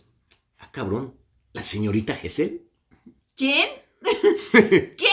[0.57, 1.15] Ah, cabrón.
[1.53, 2.61] ¿La señorita Gesell?
[3.35, 3.67] ¿Quién?
[4.01, 5.11] ¿Qué?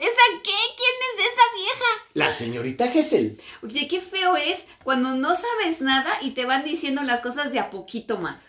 [0.00, 0.58] ¿Esa qué?
[0.76, 1.84] ¿Quién es esa vieja?
[2.14, 3.40] La señorita Gesell.
[3.62, 7.58] Oye, qué feo es cuando no sabes nada y te van diciendo las cosas de
[7.58, 8.42] a poquito más.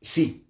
[0.00, 0.44] Sí.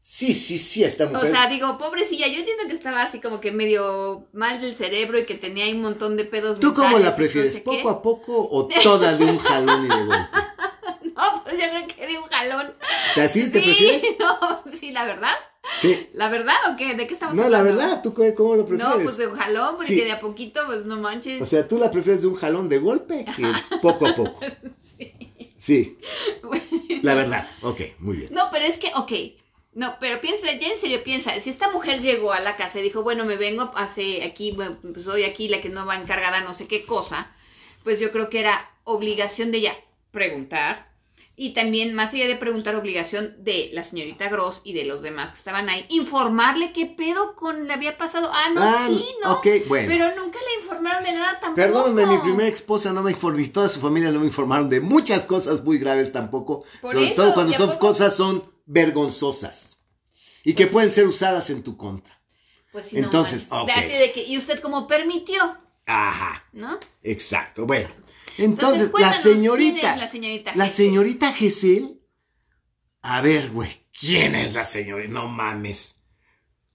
[0.00, 1.30] Sí, sí, sí, esta mujer.
[1.30, 5.18] O sea, digo, pobrecilla, yo entiendo que estaba así como que medio mal del cerebro
[5.18, 6.60] y que tenía un montón de pedos.
[6.60, 7.58] ¿Tú cómo la prefieres?
[7.60, 10.28] ¿Poco a poco o toda de un jalón y de golpe?
[11.32, 12.74] no, pues yo creo que de un jalón.
[13.16, 14.02] ¿Así te prefieres?
[14.18, 15.34] No, sí, la verdad.
[15.80, 16.08] Sí.
[16.12, 16.94] ¿La verdad o qué?
[16.94, 17.50] ¿De qué estamos hablando?
[17.50, 18.96] No, la verdad, ¿tú cómo lo prefieres?
[18.96, 21.40] No, pues de un jalón, porque de a poquito, pues no manches.
[21.40, 23.50] O sea, tú la prefieres de un jalón de golpe que
[23.82, 24.40] poco a poco.
[24.96, 25.14] sí.
[25.58, 25.98] Sí.
[27.02, 28.34] La verdad, ok, muy bien.
[28.34, 29.12] No, pero es que, ok.
[29.72, 32.82] No, pero piensa, ya en serio piensa, si esta mujer llegó a la casa y
[32.82, 34.70] dijo, bueno, me vengo, hace aquí, pues
[35.04, 37.34] soy aquí la que no va encargada no sé qué cosa,
[37.82, 39.76] pues yo creo que era obligación de ella
[40.12, 40.93] preguntar,
[41.36, 45.32] y también, más allá de preguntar, obligación de la señorita Gross y de los demás
[45.32, 48.30] que estaban ahí, informarle qué pedo con le había pasado.
[48.32, 49.32] Ah, no, ah, sí, ¿no?
[49.32, 49.88] Ok, bueno.
[49.88, 51.56] Pero nunca le informaron de nada tampoco.
[51.56, 54.80] Perdóname, mi primera esposa no me informó, y toda su familia no me informaron de
[54.80, 56.64] muchas cosas muy graves tampoco.
[56.80, 59.78] sobre todo cuando son cosas son vergonzosas
[60.44, 62.20] y que pueden ser usadas en tu contra.
[62.70, 65.58] Pues sí, Entonces, no, Así de que, ¿y usted cómo permitió?
[65.86, 66.44] Ajá.
[66.52, 66.78] ¿No?
[67.02, 67.88] Exacto, bueno.
[68.38, 69.96] Entonces, la señorita.
[69.96, 72.00] la señorita La señorita Gesell.
[73.02, 75.12] A ver, güey, ¿quién es la señorita?
[75.12, 76.04] No mames.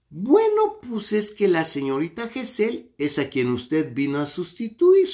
[0.08, 5.08] Bueno, pues es que la señorita Gesell es a quien usted vino a sustituir.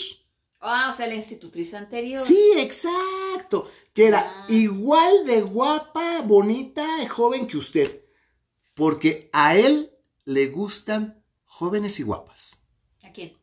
[0.61, 2.19] Ah, o sea, la institutriz anterior.
[2.25, 3.71] Sí, exacto.
[3.93, 4.47] Que era ah.
[4.49, 8.05] igual de guapa, bonita, joven que usted.
[8.75, 9.93] Porque a él
[10.25, 12.63] le gustan jóvenes y guapas.
[13.03, 13.37] ¿A quién?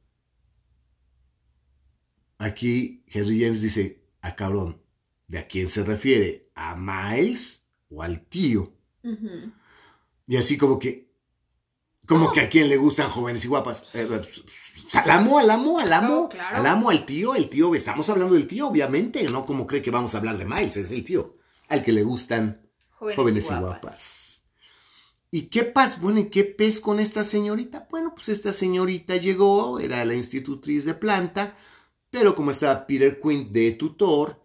[2.43, 4.81] Aquí Henry James dice, a ah, cabrón,
[5.29, 6.49] ¿de a quién se refiere?
[6.55, 8.73] ¿A Miles o al tío?
[10.27, 11.09] Y así como que,
[12.05, 13.83] como que a quién le gustan jóvenes y guapas.
[13.93, 14.21] Eh, eh,
[14.91, 18.45] al amo, al amo, al amo, al amo, al tío, el tío, estamos hablando del
[18.45, 21.37] tío, obviamente, no como cree que vamos a hablar de Miles, es el tío,
[21.69, 24.43] al que le gustan jóvenes, y, guapas.
[25.31, 25.97] y qué pasa?
[26.01, 27.87] Bueno, ¿y qué pez con esta señorita?
[27.89, 31.55] Bueno, pues esta señorita llegó, era la institutriz de planta,
[32.13, 34.39] pero como estaba Peter Quint de tutor,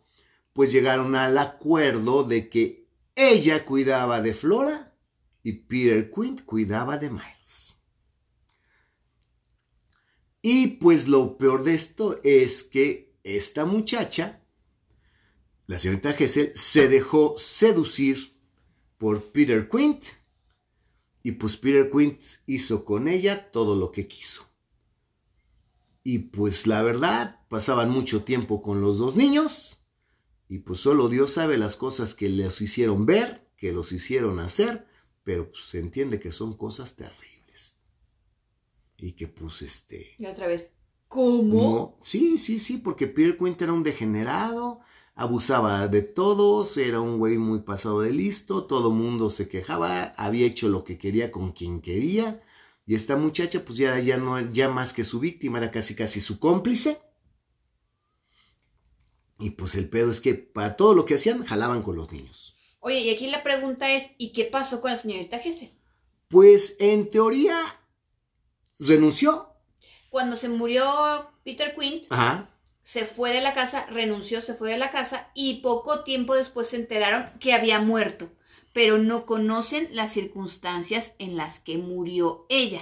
[0.54, 4.96] pues llegaron al acuerdo de que ella cuidaba de Flora
[5.42, 7.82] y Peter Quint cuidaba de Miles.
[10.40, 14.42] Y pues lo peor de esto es que esta muchacha,
[15.66, 18.34] la señorita Gessel, se dejó seducir
[18.96, 20.04] por Peter Quint
[21.22, 24.47] y pues Peter Quint hizo con ella todo lo que quiso.
[26.08, 29.84] Y pues la verdad, pasaban mucho tiempo con los dos niños
[30.48, 34.86] y pues solo Dios sabe las cosas que les hicieron ver, que los hicieron hacer,
[35.22, 37.82] pero pues, se entiende que son cosas terribles.
[38.96, 40.14] Y que pues este...
[40.18, 40.72] Y otra vez,
[41.08, 41.98] ¿cómo?
[42.00, 44.80] sí, sí, sí, porque Peter Quint era un degenerado,
[45.14, 50.46] abusaba de todos, era un güey muy pasado de listo, todo mundo se quejaba, había
[50.46, 52.40] hecho lo que quería con quien quería
[52.88, 56.22] y esta muchacha, pues ya, ya no, ya más que su víctima, era casi casi
[56.22, 56.98] su cómplice.
[59.38, 62.56] Y pues el pedo es que para todo lo que hacían, jalaban con los niños.
[62.80, 65.70] Oye, y aquí la pregunta es, ¿y qué pasó con la señorita Gessel?
[66.28, 67.78] Pues en teoría
[68.78, 69.52] renunció.
[70.08, 72.06] Cuando se murió Peter Quint,
[72.84, 76.68] se fue de la casa, renunció, se fue de la casa y poco tiempo después
[76.68, 78.30] se enteraron que había muerto
[78.72, 82.80] pero no conocen las circunstancias en las que murió ella.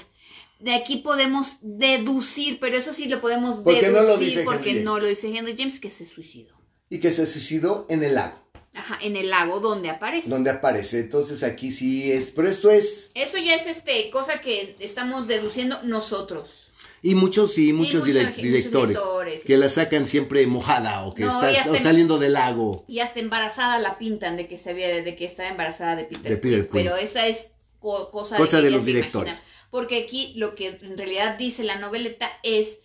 [0.58, 4.74] De aquí podemos deducir, pero eso sí lo podemos deducir porque no lo dice porque
[4.74, 6.54] no lo dice Henry James, que se suicidó.
[6.88, 8.46] Y que se suicidó en el lago.
[8.72, 10.28] Ajá, en el lago donde aparece.
[10.28, 11.00] Donde aparece.
[11.00, 12.30] Entonces aquí sí es.
[12.30, 13.10] Pero esto es.
[13.14, 16.65] Eso ya es este cosa que estamos deduciendo nosotros.
[17.06, 18.98] Y muchos, sí, muchos, directores,
[19.44, 22.84] que la sacan siempre mojada o que está saliendo del lago.
[22.88, 26.40] Y hasta embarazada la pintan de que se había, de que está embarazada de Peter,
[26.40, 29.44] de Pero esa es cosa, cosa de, los directores.
[29.70, 32.80] Porque aquí lo que en realidad dice la noveleta es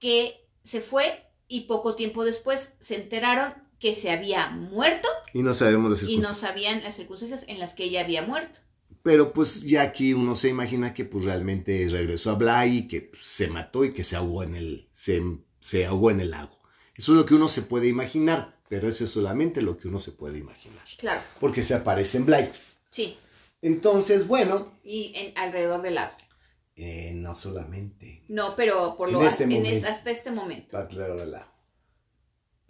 [0.00, 5.06] que se fue y poco tiempo después se enteraron que se había muerto.
[5.32, 6.10] Y no sabemos las circunstancias.
[6.10, 8.58] Y no sabían las circunstancias en las que ella había muerto.
[9.02, 13.00] Pero pues ya aquí uno se imagina que pues realmente regresó a Bly y que
[13.02, 15.22] pues, se mató y que se ahogó en el, se,
[15.58, 16.58] se ahogó en el lago.
[16.94, 20.00] Eso es lo que uno se puede imaginar, pero eso es solamente lo que uno
[20.00, 20.84] se puede imaginar.
[20.98, 21.22] Claro.
[21.40, 22.48] Porque se aparece en Bly.
[22.90, 23.16] Sí.
[23.62, 24.78] Entonces, bueno.
[24.82, 26.14] Y en, alrededor del lago.
[26.76, 28.24] Eh, no solamente.
[28.28, 29.44] No, pero por lo este
[29.86, 30.76] hasta este momento.
[30.76, 31.52] Alrededor del lago.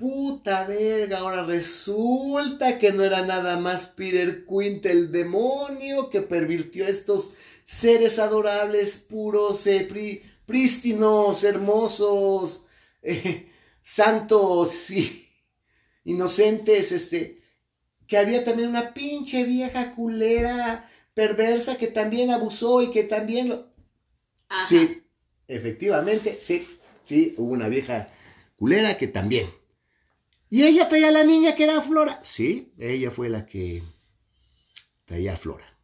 [0.01, 6.87] Puta verga, ahora resulta que no era nada más Peter Quint el demonio que pervirtió
[6.87, 7.35] a estos
[7.67, 9.87] seres adorables, puros, eh,
[10.47, 12.67] prístinos, hermosos,
[13.03, 15.29] eh, santos y
[16.05, 17.43] inocentes, este,
[18.07, 23.69] que había también una pinche vieja culera, perversa, que también abusó y que también lo...
[24.67, 25.03] Sí,
[25.47, 26.67] efectivamente, sí,
[27.05, 28.09] sí, hubo una vieja
[28.57, 29.60] culera que también
[30.51, 32.19] ¿Y ella traía a la niña que era Flora?
[32.25, 33.83] Sí, ella fue la que
[35.05, 35.79] traía a Flora.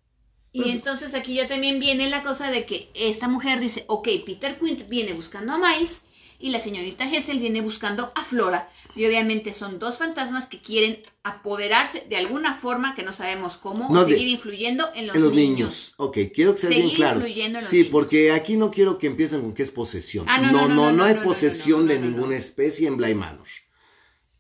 [0.51, 4.09] Y pues, entonces aquí ya también viene la cosa de que esta mujer dice, ok,
[4.27, 6.03] Peter Quint viene buscando a Miles
[6.41, 8.69] y la señorita Hessel viene buscando a Flora.
[8.97, 13.95] Y obviamente son dos fantasmas que quieren apoderarse de alguna forma que no sabemos cómo,
[14.07, 15.93] seguir influyendo en los, niños.
[15.99, 17.23] Ok, quiero que sea bien claro.
[17.63, 20.25] sí, porque aquí no quiero que empiecen con que es posesión.
[20.29, 23.47] Ah, no, no, no, hay posesión de ninguna especie en Bly Manor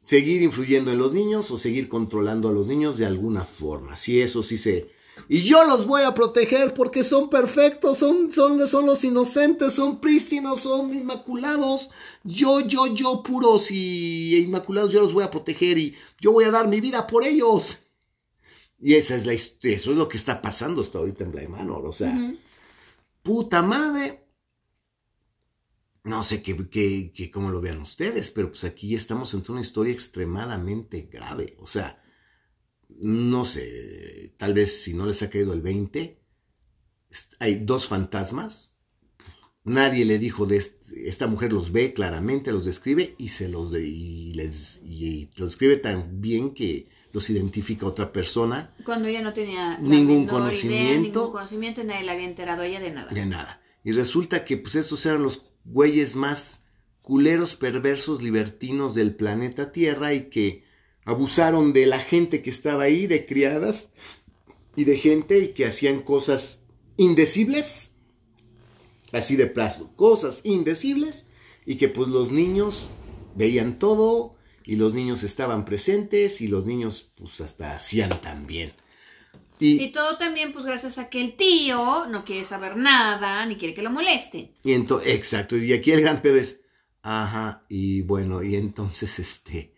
[0.06, 3.96] seguir influyendo en los niños o seguir controlando a los niños de alguna forma.
[3.96, 4.94] Si eso sí se...
[5.28, 10.00] Y yo los voy a proteger porque son perfectos, son, son, son los inocentes, son
[10.00, 11.90] prístinos, son inmaculados.
[12.22, 16.50] Yo, yo, yo, puros y inmaculados, yo los voy a proteger y yo voy a
[16.52, 17.78] dar mi vida por ellos.
[18.78, 21.84] Y esa es la eso es lo que está pasando hasta ahorita en Bly Manor.
[21.86, 22.14] O sea,
[23.22, 24.25] puta madre,
[26.06, 26.56] no sé qué,
[27.12, 31.56] qué, cómo lo vean ustedes, pero pues aquí estamos en una historia extremadamente grave.
[31.58, 32.00] O sea,
[32.88, 36.22] no sé, tal vez si no les ha caído el 20,
[37.40, 38.78] hay dos fantasmas.
[39.64, 40.62] Nadie le dijo de
[40.94, 45.78] esta mujer los ve claramente, los describe y se los y les y los describe
[45.78, 48.76] tan bien que los identifica otra persona.
[48.84, 52.92] Cuando ella no tenía ningún conocimiento, ningún conocimiento, nadie le había enterado a ella de
[52.92, 53.10] nada.
[53.12, 53.60] De nada.
[53.82, 56.62] Y resulta que pues estos eran los güeyes más
[57.02, 60.64] culeros, perversos, libertinos del planeta Tierra y que
[61.04, 63.90] abusaron de la gente que estaba ahí, de criadas
[64.74, 66.64] y de gente y que hacían cosas
[66.96, 67.92] indecibles,
[69.12, 71.26] así de plazo, cosas indecibles
[71.64, 72.88] y que pues los niños
[73.36, 78.72] veían todo y los niños estaban presentes y los niños pues hasta hacían también.
[79.58, 83.74] Y, todo también, pues gracias a que el tío no quiere saber nada, ni quiere
[83.74, 84.50] que lo molesten.
[84.62, 86.60] Y entonces, exacto, y aquí el gran pedo es,
[87.02, 89.72] ajá, y bueno, y entonces este,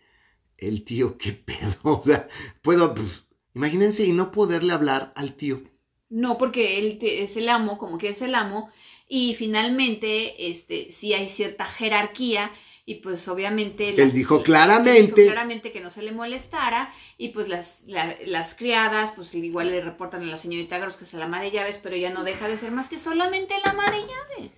[0.57, 2.27] el tío, qué pedo, o sea,
[2.61, 5.63] puedo, pues, imagínense y no poderle hablar al tío.
[6.09, 8.69] No, porque él es el amo, como que es el amo,
[9.07, 12.51] y finalmente, este, sí hay cierta jerarquía,
[12.89, 13.89] y pues obviamente...
[14.01, 15.27] él dijo claramente...
[15.27, 17.83] claramente que no se le molestara y pues las,
[18.25, 21.51] las criadas pues igual le reportan a la señorita Gross que es la ama de
[21.51, 24.51] llaves, pero ella no deja de ser más que solamente la ama de llaves.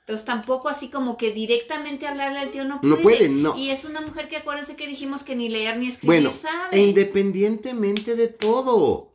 [0.00, 2.94] Entonces tampoco así como que directamente hablarle al tío no puede.
[2.94, 3.56] No puede, no.
[3.56, 6.78] Y es una mujer que acuérdense que dijimos que ni leer ni escribir bueno, sabe.
[6.78, 9.14] independientemente de todo.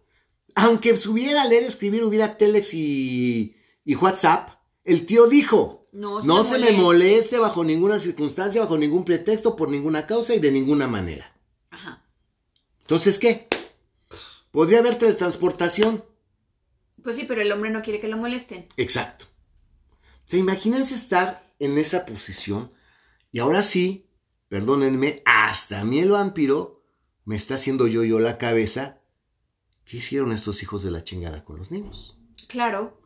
[0.55, 4.49] Aunque subiera leer, escribir, hubiera Telex y, y WhatsApp,
[4.83, 10.05] el tío dijo, no, se, me moleste bajo ninguna circunstancia, bajo ningún pretexto, por ninguna
[10.05, 11.35] causa y de ninguna manera.
[11.71, 12.05] Ajá.
[12.81, 13.47] Entonces, ¿qué?
[14.51, 16.03] Podría haber teletransportación.
[17.03, 18.67] Pues sí, pero el hombre no quiere que lo molesten.
[18.77, 19.25] Exacto.
[19.25, 22.71] O sea, imagínense estar en esa posición
[23.31, 24.07] y ahora sí,
[24.49, 26.83] perdónenme, hasta a mí el vampiro
[27.25, 29.01] me está haciendo yo yo la cabeza.
[29.83, 32.19] ¿Qué hicieron estos hijos de la chingada con los niños?
[32.47, 33.01] Claro.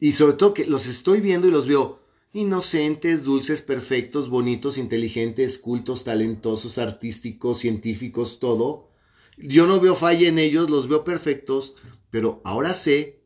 [0.00, 1.99] Y sobre todo que los estoy viendo y los veo
[2.32, 8.90] inocentes, dulces, perfectos, bonitos, inteligentes, cultos, talentosos, artísticos, científicos, todo.
[9.36, 11.74] Yo no veo falla en ellos, los veo perfectos,
[12.10, 13.20] pero ahora sé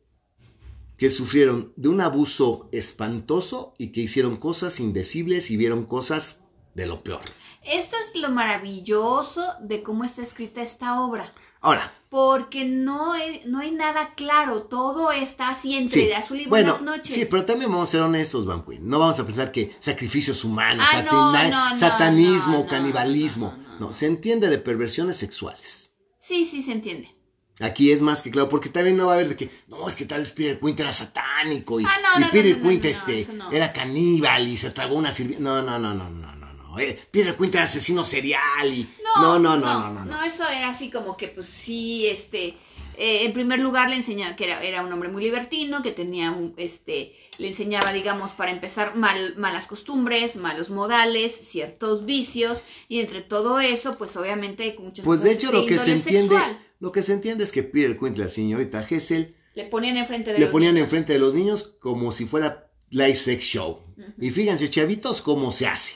[0.97, 6.85] que sufrieron de un abuso espantoso y que hicieron cosas indecibles y vieron cosas de
[6.85, 7.21] lo peor.
[7.63, 11.31] Esto es lo maravilloso de cómo está escrita esta obra.
[11.61, 11.93] Ahora.
[12.15, 17.13] Porque no hay, no hay nada claro, todo está así entre azul y buenas noches.
[17.13, 20.87] Sí, pero también vamos a ser honestos, Van No vamos a pensar que sacrificios humanos,
[20.89, 23.57] ah, satanismo, canibalismo.
[23.81, 25.93] No, se entiende de perversiones sexuales.
[26.17, 27.13] Sí, sí, se entiende.
[27.59, 29.97] Aquí es más que claro, porque también no va a haber de que, no, es
[29.97, 34.55] que tal vez Peter Quint era satánico y, ah, Peter Quint este, era caníbal y
[34.55, 35.43] se tragó una sirvienta.
[35.43, 36.79] No, no, no, no, no, no, no.
[36.79, 38.89] Eh, Peter Quint era asesino serial y...
[39.21, 42.57] No no no, no, no, no, eso era así como que, pues sí, este...
[42.97, 46.31] Eh, en primer lugar le enseñaba que era, era, un hombre muy libertino, que tenía
[46.31, 53.01] un, este, le enseñaba, digamos, para empezar, mal, malas costumbres, malos modales, ciertos vicios, y
[53.01, 56.37] entre todo eso, pues obviamente hay muchas Pues de hecho lo que se entiende,
[56.79, 60.39] lo que se entiende es que Peter Quint, la señorita Hessel, le ponían enfrente de
[60.39, 63.81] le ponían enfrente de los niños como si fuera live sex show.
[64.19, 65.95] Y fíjense, chavitos, cómo se hace.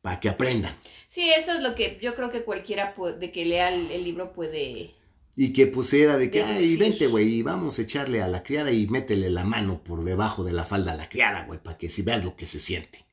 [0.00, 0.74] Para que aprendan.
[1.16, 4.94] Sí, eso es lo que yo creo que cualquiera de que lea el, libro puede...
[5.34, 8.70] Y que pusiera de que, ay, vente, güey, y vamos a echarle a la criada
[8.70, 11.88] y métele la mano por debajo de la falda a la criada, güey, para que
[11.88, 13.06] si veas lo que se siente.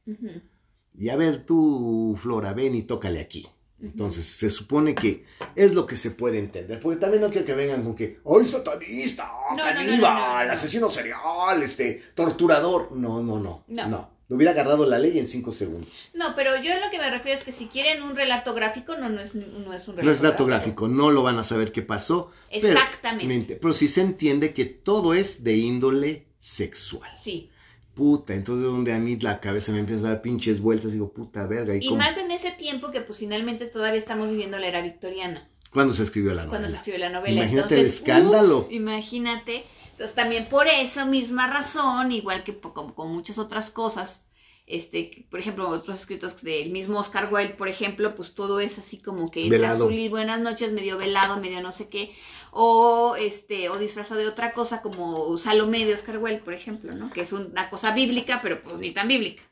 [0.97, 3.47] Y a ver, tú, Flora, ven y tócale aquí.
[3.81, 5.23] Entonces, se supone que
[5.55, 6.81] es lo que se puede entender.
[6.81, 9.31] Porque también no quiero que vengan con que, ¡ay, satanista!
[9.55, 10.49] ¡Caníbal!
[10.49, 11.63] ¡Asesino serial!
[11.63, 12.91] Este, torturador.
[12.91, 13.63] No, no, no.
[13.69, 14.12] No.
[14.29, 15.89] Lo hubiera agarrado la ley en cinco segundos.
[16.13, 19.09] No, pero yo lo que me refiero es que si quieren un relato gráfico, no,
[19.09, 20.87] no, es, no es un relato No es relato gráfico.
[20.87, 22.31] no lo van a saber qué pasó.
[22.49, 23.57] Exactamente.
[23.61, 27.09] Pero, sí se entiende que todo es de índole sexual.
[27.21, 27.49] Sí.
[27.93, 31.45] Puta, entonces donde a mí la cabeza me empieza a dar pinches vueltas, digo, puta
[31.45, 31.75] verga.
[31.75, 35.47] Y, más en ese tiempo que pues finalmente todavía estamos viviendo la era victoriana.
[35.71, 36.49] ¿Cuándo se escribió la novela?
[36.49, 37.41] Cuando se escribió la novela.
[37.41, 38.67] Imagínate el escándalo.
[38.71, 39.65] imagínate.
[39.93, 44.21] Entonces también por esa misma razón, igual que con, con muchas otras cosas,
[44.65, 48.97] este, por ejemplo, otros escritos del mismo Oscar Wilde, por ejemplo, pues todo es así
[48.97, 52.15] como que entre azul y buenas noches, medio velado, medio no sé qué,
[52.51, 57.11] o este, o disfrazado de otra cosa como Salomé de Oscar Wilde, por ejemplo, ¿no?
[57.11, 59.43] Que es una cosa bíblica, pero pues ni tan bíblica.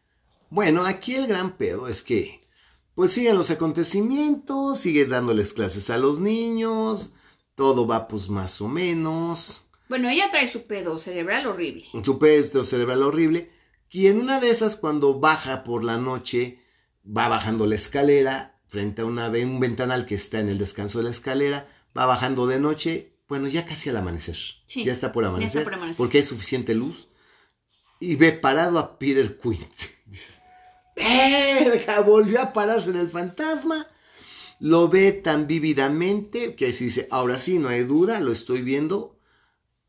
[0.49, 2.41] Bueno, aquí el gran pedo es que,
[2.95, 7.13] pues siguen los acontecimientos, sigue dándoles clases a los niños,
[7.53, 9.65] todo va pues más o menos.
[9.91, 11.83] Bueno, ella trae su pedo cerebral horrible.
[12.05, 13.51] Su pedo cerebral horrible
[13.89, 16.63] y en una de esas, cuando baja por la noche,
[17.05, 21.03] va bajando la escalera, frente a una, un ventanal que está en el descanso de
[21.03, 24.37] la escalera, va bajando de noche, bueno, ya casi al amanecer.
[24.69, 27.09] ya, está por amanecer, porque hay suficiente luz.
[27.99, 29.73] Y ve parado a Peter Quint.
[30.05, 30.41] Dices,
[30.95, 31.99] ¡verga!
[31.99, 33.87] Volvió a pararse en el fantasma.
[34.57, 39.17] Lo ve tan vívidamente que se dice, ahora sí, no hay duda, lo estoy viendo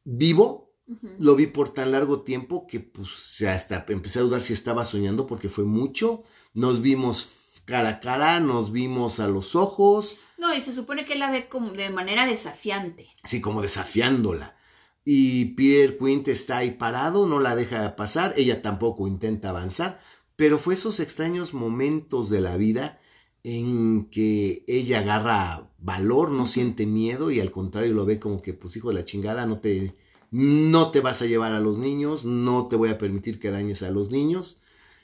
[0.04, 0.72] vivo
[1.18, 5.26] lo vi por tan largo tiempo que pues hasta empecé a dudar si estaba soñando
[5.26, 6.22] porque fue mucho.
[6.54, 7.30] Nos vimos
[7.64, 10.18] cara a cara, nos vimos a los ojos.
[10.38, 13.08] No, y se supone que la ve como de manera desafiante.
[13.24, 14.56] Sí, como desafiándola.
[15.04, 20.00] Y Pierre Quint está ahí parado, no la deja pasar, ella tampoco intenta avanzar,
[20.36, 23.00] pero fue esos extraños momentos de la vida
[23.44, 28.54] en que ella agarra valor, no siente miedo y al contrario lo ve como que,
[28.54, 29.96] pues hijo de la chingada, no te,
[30.30, 33.82] no te vas a llevar a los niños, no te voy a permitir que dañes
[33.82, 34.60] a los niños.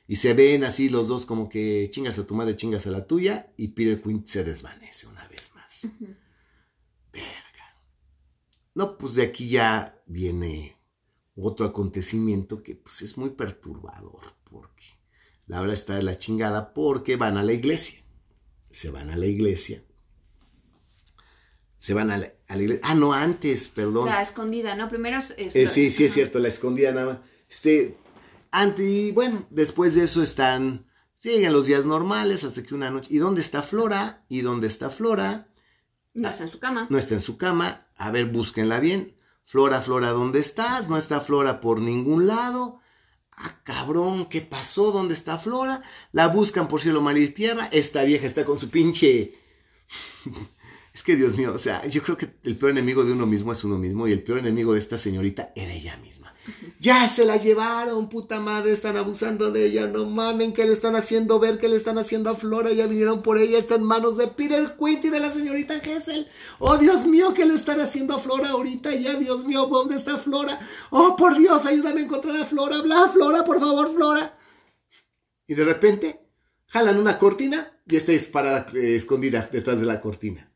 [0.07, 3.07] Y se ven así los dos como que chingas a tu madre, chingas a la
[3.07, 5.89] tuya, y Peter Quint se desvanece una vez más.
[7.13, 7.83] Verga.
[8.75, 10.79] No, pues de aquí ya viene
[11.37, 14.87] otro acontecimiento que pues es muy perturbador, porque
[15.47, 18.01] la verdad está de la chingada, porque van a la iglesia.
[18.71, 19.83] Se van a la iglesia
[21.79, 22.83] se van a la, iglesia.
[22.85, 24.07] Ah, no, antes, perdón.
[24.07, 24.89] La escondida, ¿no?
[24.89, 27.19] Primero eh, sí, sí, es cierto, la escondida nada más.
[27.49, 27.97] Este,
[28.51, 33.09] antes, y bueno, después de eso están, siguen los días normales hasta que una noche.
[33.11, 34.25] ¿Y dónde está Flora?
[34.29, 35.49] ¿Y dónde está Flora?
[36.15, 36.89] No está en su cama.
[36.91, 37.79] No está en su cama.
[37.97, 39.15] A ver, búsquenla bien.
[39.45, 40.89] Flora, Flora, ¿dónde estás?
[40.89, 42.81] No está Flora por ningún lado.
[43.41, 44.91] Ah, cabrón, ¿qué pasó?
[44.91, 45.81] ¿Dónde está Flora?
[46.13, 47.69] La buscan por cielo, mar y tierra.
[47.71, 49.39] Esta vieja está con su pinche
[50.99, 53.53] es que Dios mío, o sea, yo creo que el peor enemigo de uno mismo
[53.53, 56.35] es uno mismo y el peor enemigo de esta señorita era ella misma.
[56.81, 60.97] Ya se la llevaron, puta madre, están abusando de ella, no mamen, ¿qué le están
[60.97, 61.61] haciendo ver?
[61.61, 62.73] ¿Qué le están haciendo a Flora?
[62.73, 66.27] Ya vinieron por ella, está en manos de Peter Quint y de la señorita Hessel.
[66.59, 68.93] Oh, Dios mío, ¿qué le están haciendo a Flora ahorita?
[68.97, 70.59] Ya, Dios mío, ¿dónde está Flora?
[70.91, 74.37] Oh, por Dios, ayúdame a encontrar a Flora, bla, Flora, por favor, Flora.
[75.47, 76.21] Y de repente,
[76.67, 80.48] jalan una cortina y está disparada, eh, escondida detrás de la cortina.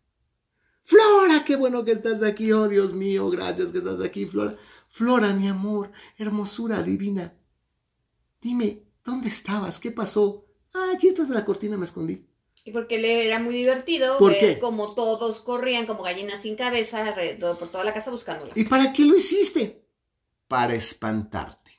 [0.84, 4.56] Flora, qué bueno que estás aquí, oh Dios mío, gracias que estás aquí, Flora.
[4.88, 7.32] Flora, mi amor, hermosura divina.
[8.40, 9.78] Dime, ¿dónde estabas?
[9.78, 10.44] ¿Qué pasó?
[10.74, 12.26] Ah, aquí detrás de la cortina me escondí.
[12.64, 14.58] Y porque le era muy divertido ¿Por ver qué?
[14.58, 18.52] como todos corrían como gallinas sin cabeza alrededor por toda la casa buscándola.
[18.54, 19.84] ¿Y para qué lo hiciste?
[20.46, 21.72] Para espantarte.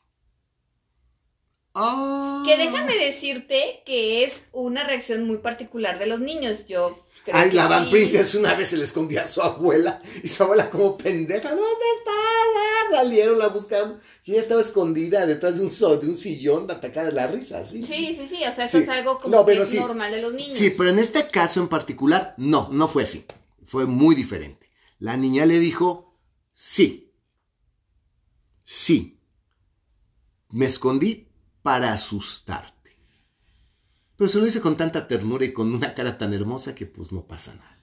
[1.74, 2.43] Ah.
[2.45, 6.68] Que déjame decirte que es una reacción muy particular de los niños.
[6.68, 7.91] Yo Ay, la Van sí.
[7.91, 11.63] Princess una vez se le escondió a su abuela y su abuela como pendeja, ¿dónde
[11.99, 12.13] estás?
[12.15, 17.07] Ah, Salieron, la buscaron y ella estaba escondida detrás de un, de un sillón atacada
[17.07, 17.84] de la risa, ¿sí?
[17.86, 18.84] Sí, sí, sí, o sea, eso Sí.
[18.84, 19.80] es algo como No, que es sí.
[19.80, 20.55] normal de los niños.
[20.55, 23.26] Sí, pero en este caso en particular, no, no fue así.
[23.63, 24.69] Fue muy diferente.
[24.99, 26.13] La niña le dijo,
[26.51, 27.13] sí,
[28.63, 29.19] sí,
[30.49, 31.30] me escondí
[31.61, 32.72] para asustarte.
[34.18, 37.11] Pero se lo hice con tanta ternura y con una cara tan hermosa que pues
[37.11, 37.78] no pasa nada.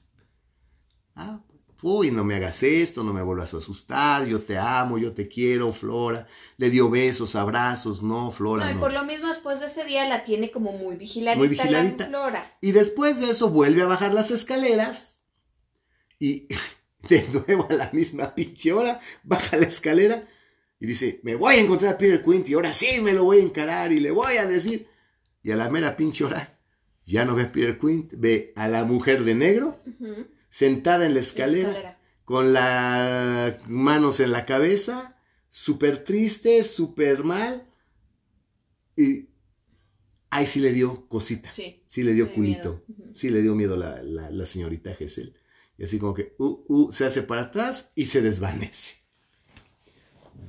[1.17, 1.41] Ah,
[1.83, 5.29] uy, no me hagas esto, no me vuelvas a asustar, yo te amo, yo te
[5.29, 6.27] quiero, Flora.
[6.57, 8.81] Le dio besos, abrazos, no, Flora, No, y no.
[8.81, 12.05] por lo mismo después de ese día la tiene como muy vigiladita, Muy vigiladita.
[12.05, 12.59] la Flora.
[12.61, 15.25] Y después de eso vuelve a bajar las escaleras
[16.19, 16.47] y
[17.09, 20.29] de nuevo a la misma pinche hora baja la escalera
[20.79, 23.39] y dice, me voy a encontrar a Peter Quint y ahora sí me lo voy
[23.39, 24.89] a encarar y le voy a decir.
[25.43, 26.59] Y a la mera pinche hora
[27.05, 29.83] ya no ve a Peter Quint, ve a la mujer de negro
[30.49, 35.17] sentada en la la escalera, con las manos en la cabeza,
[35.49, 37.69] súper triste, súper mal.
[38.97, 39.31] Y
[40.31, 41.53] ahí sí le dio cosita.
[41.53, 41.83] Sí.
[41.87, 42.85] Sí le dio culito.
[43.13, 45.35] Sí le dio miedo la, la, la señorita Gesell.
[45.79, 48.97] Y así como que uh, uh, se hace para atrás y se desvanece.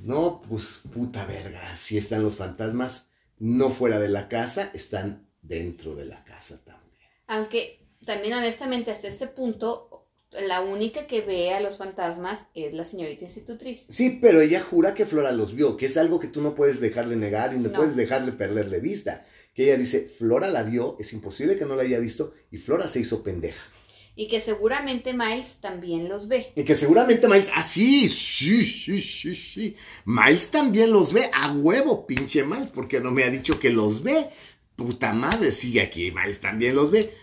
[0.03, 1.75] No, pues puta verga.
[1.75, 3.10] Si están los fantasmas
[3.41, 7.09] no fuera de la casa, están dentro de la casa también.
[7.25, 10.07] Aunque también honestamente hasta este punto
[10.47, 13.85] la única que ve a los fantasmas es la señorita institutriz.
[13.89, 16.79] Sí, pero ella jura que Flora los vio, que es algo que tú no puedes
[16.79, 17.73] dejar de negar y no, No.
[17.79, 19.25] puedes dejar de perderle vista.
[19.53, 22.87] Que ella dice, Flora la vio, es imposible que no la haya visto y Flora
[22.87, 23.61] se hizo pendeja.
[24.15, 26.51] Y que seguramente Miles también los ve.
[26.55, 29.75] Y que seguramente Miles, ah, sí, sí, sí, sí, sí.
[30.05, 34.03] Miles también los ve a huevo, pinche Miles, porque no me ha dicho que los
[34.03, 34.29] ve.
[34.75, 37.15] Puta madre, sigue aquí, Miles también los ve.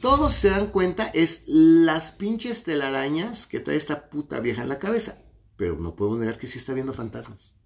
[0.00, 4.78] Todos se dan cuenta, es las pinches telarañas que trae esta puta vieja en la
[4.78, 5.22] cabeza.
[5.56, 7.56] Pero no puedo negar que sí está viendo fantasmas.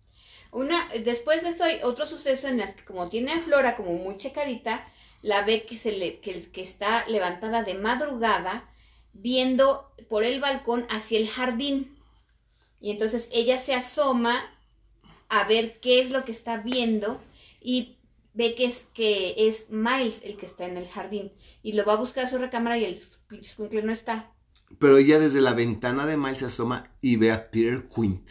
[0.53, 3.93] Una, después de esto hay otro suceso en las que como tiene a Flora como
[3.95, 4.85] muy checadita,
[5.23, 8.69] la ve que, se le, que, que está levantada de madrugada
[9.13, 11.97] viendo por el balcón hacia el jardín.
[12.81, 14.43] Y entonces ella se asoma
[15.29, 17.21] a ver qué es lo que está viendo
[17.61, 17.99] y
[18.35, 21.33] ve que es, que es Miles el que está en el jardín.
[21.63, 22.99] Y lo va a buscar a su recámara y el
[23.45, 24.33] squinkle no está.
[24.79, 28.31] Pero ella desde la ventana de Miles se asoma y ve a Peter Quint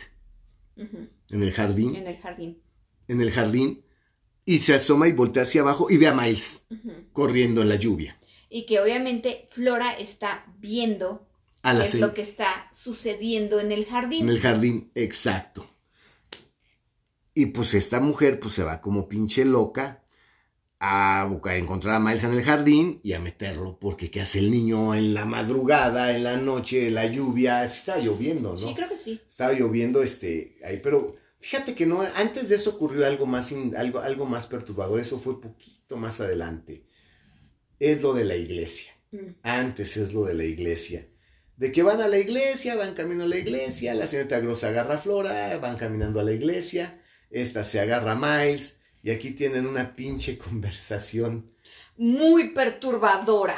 [1.30, 1.96] en el jardín.
[1.96, 2.62] En el jardín.
[3.08, 3.84] En el jardín.
[4.54, 6.66] Y se asoma y voltea hacia abajo y ve a Miles
[7.14, 8.18] corriendo en la lluvia.
[8.50, 11.28] Y que obviamente Flora está viendo
[11.62, 14.24] A qué es lo que está sucediendo en el jardín.
[14.24, 15.68] En el jardín, exacto.
[17.34, 20.04] Y pues esta mujer pues se va como pinche loca
[20.80, 24.40] a, buscar- a encontrar a Miles en el jardín y a meterlo porque ¿qué hace
[24.40, 27.64] el niño en la madrugada, en la noche, en la lluvia?
[27.66, 28.58] Está lloviendo, ¿no?
[28.58, 29.22] Sí, creo que sí.
[29.28, 34.00] Estaba lloviendo este ahí, pero fíjate que no, antes de eso ocurrió algo más, algo,
[34.00, 36.86] algo más perturbador, eso fue poquito más adelante.
[37.80, 38.94] Es lo de la iglesia.
[39.12, 39.32] Mm.
[39.44, 41.08] Antes es lo de la iglesia.
[41.58, 44.96] De que van a la iglesia, van camino a la iglesia, la señorita Gross agarra
[44.96, 49.68] a Flora, van caminando a la iglesia, esta se agarra a Miles, y aquí tienen
[49.68, 51.52] una pinche conversación,
[51.98, 53.58] Muy perturbadora.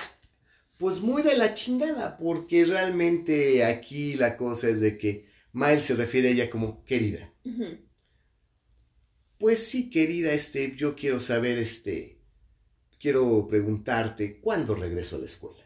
[0.77, 5.95] pues muy de la chingada, porque realmente aquí la cosa es de que Miles se
[5.95, 7.30] refiere a ella como querida.
[9.37, 10.31] Pues sí, querida,
[10.77, 12.21] yo quiero saber, este,
[12.99, 15.63] quiero preguntarte, ¿cuándo regreso a la escuela?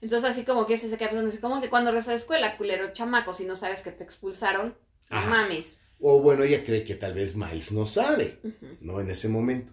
[0.00, 2.56] Entonces así como que se se queda pensando, como que cuando regresas a la escuela,
[2.56, 4.76] culero chamaco, si no sabes que te expulsaron,
[5.10, 5.66] no mames.
[6.00, 8.38] O bueno, ella cree que tal vez Miles no sabe.
[8.80, 9.00] ¿no?
[9.00, 9.72] En ese momento.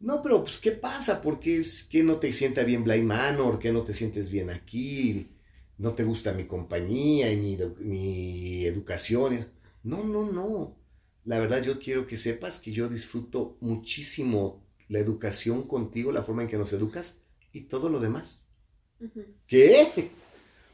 [0.00, 1.22] No, pero pues, ¿qué pasa?
[1.22, 3.58] ¿Por qué es que no te sienta bien Bly Manor?
[3.58, 5.28] ¿Qué no te sientes bien aquí?
[5.78, 9.48] ¿No te gusta mi compañía y mi, mi educación?
[9.84, 10.76] No, no, no.
[11.24, 16.42] La verdad yo quiero que sepas que yo disfruto muchísimo la educación contigo, la forma
[16.42, 17.16] en que nos educas
[17.52, 18.48] y todo lo demás.
[19.46, 20.10] ¿Qué?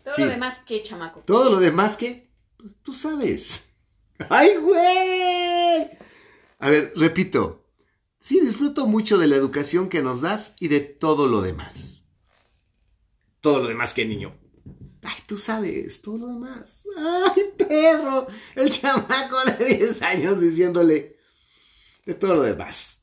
[0.05, 0.23] Todo Sí.
[0.25, 1.21] lo demás, ¿qué chamaco?
[1.27, 3.69] Todo lo demás que, pues tú sabes.
[4.29, 5.89] ¡Ay, güey!
[6.59, 7.67] A ver, repito.
[8.21, 12.05] Sí, disfruto mucho de la educación que nos das y de todo lo demás.
[13.41, 14.37] Todo lo demás que niño.
[15.03, 16.85] Ay, tú sabes, todo lo demás.
[16.97, 18.27] ¡Ay, perro!
[18.55, 21.17] El chamaco de 10 años diciéndole
[22.05, 22.99] de todo lo demás.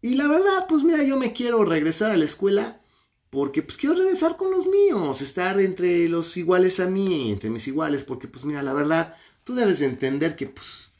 [0.00, 2.80] Y la verdad, pues mira, yo me quiero regresar a la escuela
[3.30, 7.66] porque pues quiero regresar con los míos, estar entre los iguales a mí, entre mis
[7.68, 10.94] iguales, porque pues mira, la verdad, tú debes de entender que pues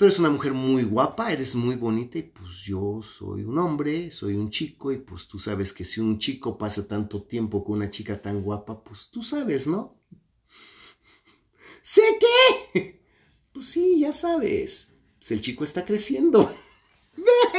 [0.00, 4.10] tú eres una mujer muy guapa, eres muy bonita y pues yo soy un hombre,
[4.10, 7.76] soy un chico y pues tú sabes que si un chico pasa tanto tiempo con
[7.76, 9.98] una chica tan guapa, pues tú sabes, ¿no?
[11.82, 12.00] ¿Sé
[12.72, 12.98] qué?
[13.52, 14.88] Pues sí, ya sabes.
[15.18, 16.50] Pues el chico está creciendo.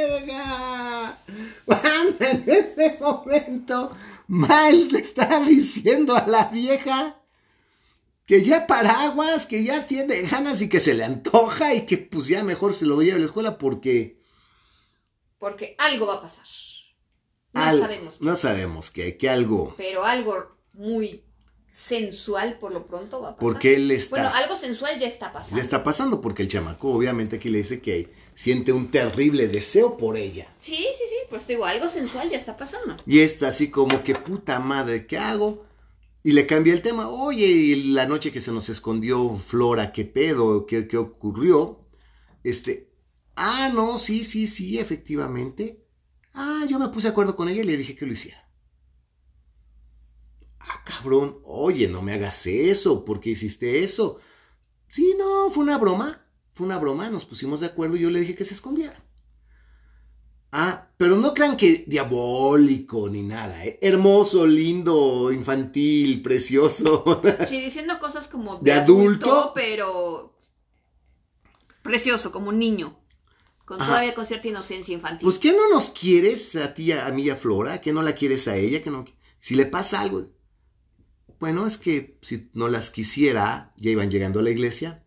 [0.00, 1.18] ¡Verga!
[2.20, 3.90] en este momento,
[4.28, 7.17] Miles le está diciendo a la vieja
[8.28, 12.26] que ya paraguas, que ya tiene ganas y que se le antoja y que pues
[12.26, 14.20] ya mejor se lo lleve a la escuela porque...
[15.38, 16.44] Porque algo va a pasar.
[17.54, 18.20] No sabemos.
[18.20, 19.74] No sabemos que, que algo...
[19.78, 21.24] Pero algo muy
[21.68, 23.40] sensual por lo pronto va a pasar.
[23.40, 24.10] Porque él está...
[24.10, 25.56] Bueno, algo sensual ya está pasando.
[25.56, 29.96] Ya está pasando porque el chamaco obviamente aquí le dice que siente un terrible deseo
[29.96, 30.54] por ella.
[30.60, 32.94] Sí, sí, sí, pues digo, algo sensual ya está pasando.
[33.06, 35.66] Y está así como que puta madre, ¿qué hago?
[36.28, 40.04] Y le cambia el tema, oye, y la noche que se nos escondió Flora, ¿qué
[40.04, 40.66] pedo?
[40.66, 41.86] ¿Qué, qué ocurrió?
[42.44, 42.92] Este,
[43.34, 45.86] ah, no, sí, sí, sí, efectivamente.
[46.34, 48.46] Ah, yo me puse de acuerdo con ella y le dije que lo hiciera
[50.60, 54.18] ah, cabrón, oye, no me hagas eso, ¿por qué hiciste eso?
[54.86, 58.20] Sí, no, fue una broma, fue una broma, nos pusimos de acuerdo y yo le
[58.20, 59.02] dije que se escondiera.
[60.50, 63.78] Ah, pero no crean que diabólico ni nada, ¿eh?
[63.82, 67.20] hermoso, lindo, infantil, precioso.
[67.48, 70.34] Sí, diciendo cosas como de, adulto, pero
[71.82, 72.98] precioso, como un niño.
[73.66, 75.26] Con todavía con cierta inocencia infantil.
[75.26, 77.82] Pues ¿qué no nos quieres a ti, a mí, a Flora?
[77.82, 78.82] ¿Qué no la quieres a ella?
[78.82, 79.04] que no?
[79.40, 80.30] Si le pasa algo,
[81.38, 85.04] bueno, es que si no las quisiera, ya iban llegando a la iglesia,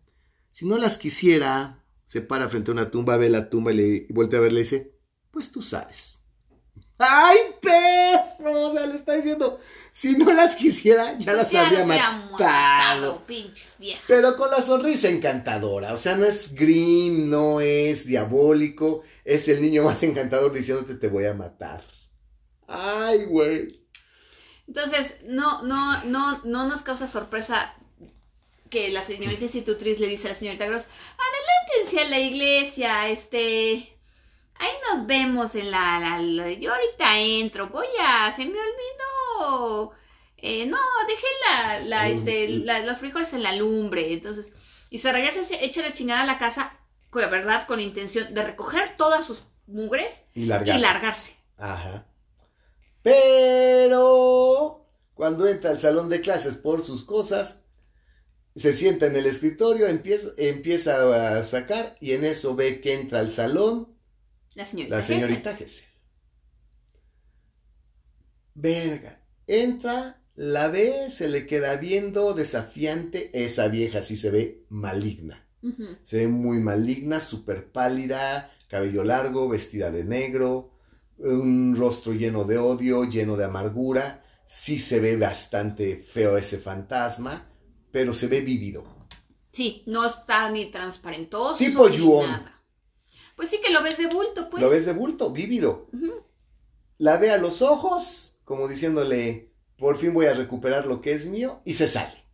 [0.52, 4.06] si no las quisiera, se para frente a una tumba, ve la tumba y, le,
[4.10, 4.91] voltea a ver, le dice,
[5.32, 6.20] pues tú sabes.
[6.98, 8.70] ¡Ay, perro!
[8.70, 9.58] O sea, le está diciendo,
[9.92, 13.22] si no las quisiera, ya las habría matado.
[14.06, 15.92] Pero con la sonrisa encantadora.
[15.92, 19.02] O sea, no es green, no es diabólico.
[19.24, 21.82] Es el niño más encantador diciéndote te voy a matar.
[22.68, 23.68] Ay, güey.
[24.68, 27.74] Entonces, no, no, no, no nos causa sorpresa
[28.70, 30.86] que la señorita institutriz le dice a la señorita Gross,
[31.18, 33.91] adelántense a la iglesia, este,
[34.56, 36.20] ahí nos vemos en la,
[36.60, 39.92] yo ahorita entro, voy a, se me olvidó,
[40.36, 42.48] eh, no, dejé la, la, este,
[42.84, 44.52] los frijoles en la lumbre, entonces,
[44.90, 46.78] y se regresa, se echa la chingada a la casa,
[47.10, 50.78] con la verdad, con la intención de recoger todas sus mugres y largarse.
[50.78, 51.36] Y largarse.
[51.58, 52.06] Ajá.
[53.02, 57.64] Pero cuando entra al salón de clases por sus cosas,
[58.54, 63.20] se sienta en el escritorio, empieza, empieza a sacar y en eso ve que entra
[63.20, 63.96] al salón
[64.54, 65.88] la señorita, la señorita Gessel.
[68.54, 75.46] Verga, entra, la ve, se le queda viendo desafiante, esa vieja sí se ve maligna.
[76.02, 80.72] Se ve muy maligna, súper pálida, cabello largo, vestida de negro,
[81.18, 84.24] un rostro lleno de odio, lleno de amargura.
[84.44, 87.48] Sí se ve bastante feo ese fantasma,
[87.92, 89.06] pero se ve vívido.
[89.52, 91.58] Sí, no está ni transparentoso.
[91.58, 92.44] Tipo Yuon.
[93.36, 94.62] Pues sí que lo ves de bulto, pues.
[94.62, 95.88] Lo ves de bulto, vívido.
[96.98, 101.26] La ve a los ojos, como diciéndole, por fin voy a recuperar lo que es
[101.26, 102.24] mío, y se sale.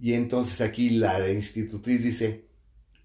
[0.00, 2.44] Y entonces aquí la institutriz dice,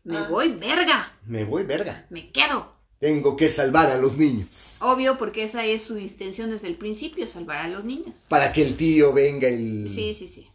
[0.03, 1.13] me ah, voy verga.
[1.25, 2.07] Me voy verga.
[2.09, 2.73] Me quedo.
[2.99, 4.77] Tengo que salvar a los niños.
[4.81, 8.15] Obvio, porque esa es su intención desde el principio, salvar a los niños.
[8.27, 9.87] Para que el tío venga y...
[9.87, 10.49] Sí, sí, sí.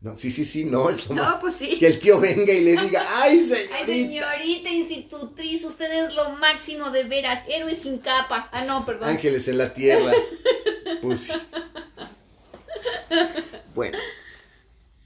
[0.00, 1.78] No, sí, sí, sí, no, es lo no, pues sí.
[1.78, 3.76] Que el tío venga y le diga, ay, señorita.
[3.76, 8.48] Ay, señorita institutriz, usted es lo máximo de veras, héroes sin capa.
[8.52, 9.10] Ah, no, perdón.
[9.10, 10.12] Ángeles en la tierra.
[11.02, 11.32] pues sí.
[13.74, 13.98] Bueno.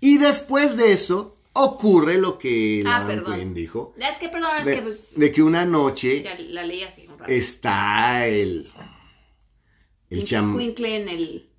[0.00, 3.06] Y después de eso, ocurre lo que ah,
[3.54, 3.94] dijo.
[3.98, 8.26] Es que, perdón, es de, que pues, de que una noche la leí así, está
[8.26, 8.68] el
[10.10, 11.51] el cham en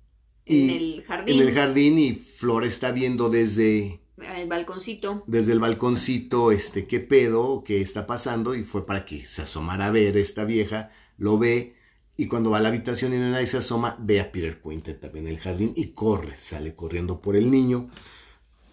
[0.46, 1.40] en el jardín.
[1.40, 4.00] En el jardín y Flor está viendo desde
[4.36, 5.24] el balconcito.
[5.26, 9.86] Desde el balconcito, este, qué pedo, qué está pasando, y fue para que se asomara
[9.86, 11.74] a ver esta vieja, lo ve,
[12.16, 15.26] y cuando va a la habitación y nadie se asoma, ve a Peter Quintet también
[15.26, 17.90] en el jardín y corre, sale corriendo por el niño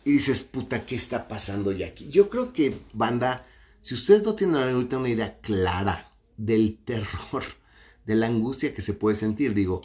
[0.04, 2.08] y dices, puta, ¿qué está pasando ya aquí?
[2.10, 3.46] Yo creo que, banda,
[3.82, 7.44] si ustedes no tienen ahorita una idea clara del terror,
[8.06, 9.82] de la angustia que se puede sentir, digo,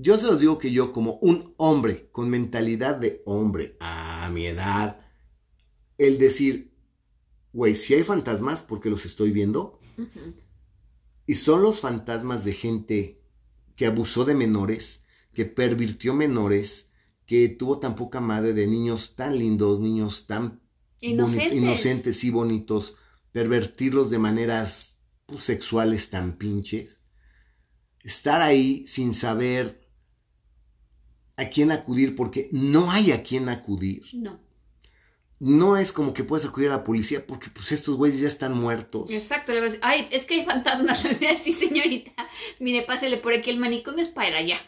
[0.00, 4.46] yo se los digo que yo como un hombre con mentalidad de hombre a mi
[4.46, 5.00] edad,
[5.98, 6.72] el decir,
[7.52, 9.80] güey, si hay fantasmas, porque los estoy viendo,
[11.26, 13.20] y son los fantasmas de gente
[13.74, 16.92] que abusó de menores, que pervirtió menores,
[17.26, 20.62] que tuvo tan poca madre de niños tan lindos, niños tan
[21.00, 22.94] inocentes, y bonitos,
[23.32, 27.02] pervertirlos de maneras pues, sexuales tan pinches.
[28.04, 29.87] Estar ahí sin saber
[31.38, 34.02] a quién acudir, porque no hay a quién acudir.
[34.12, 34.38] No
[35.40, 38.54] no es como que puedes acudir a la policía porque pues estos güeyes ya están
[38.54, 39.10] muertos.
[39.10, 41.00] Exacto, ay, es que hay fantasmas.
[41.42, 42.12] sí, señorita,
[42.58, 44.58] mire, pásele por aquí, el manicomio es para allá.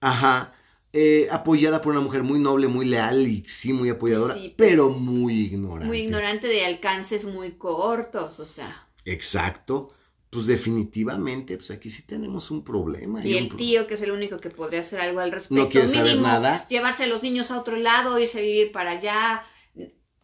[0.00, 0.54] Ajá,
[0.92, 5.40] eh, apoyada por una mujer muy noble, muy leal y sí, muy apoyadora, pero, muy
[5.40, 5.86] ignorante.
[5.86, 8.88] Muy ignorante de alcances muy cortos, o sea.
[9.04, 9.88] Exacto.
[10.36, 13.24] Pues definitivamente, pues aquí sí tenemos un problema.
[13.24, 15.64] Y, el tío, que es el único que podría hacer algo al respecto.
[15.64, 16.66] No quiere saber nada.
[16.68, 19.44] Llevarse a los niños a otro lado, irse a vivir para allá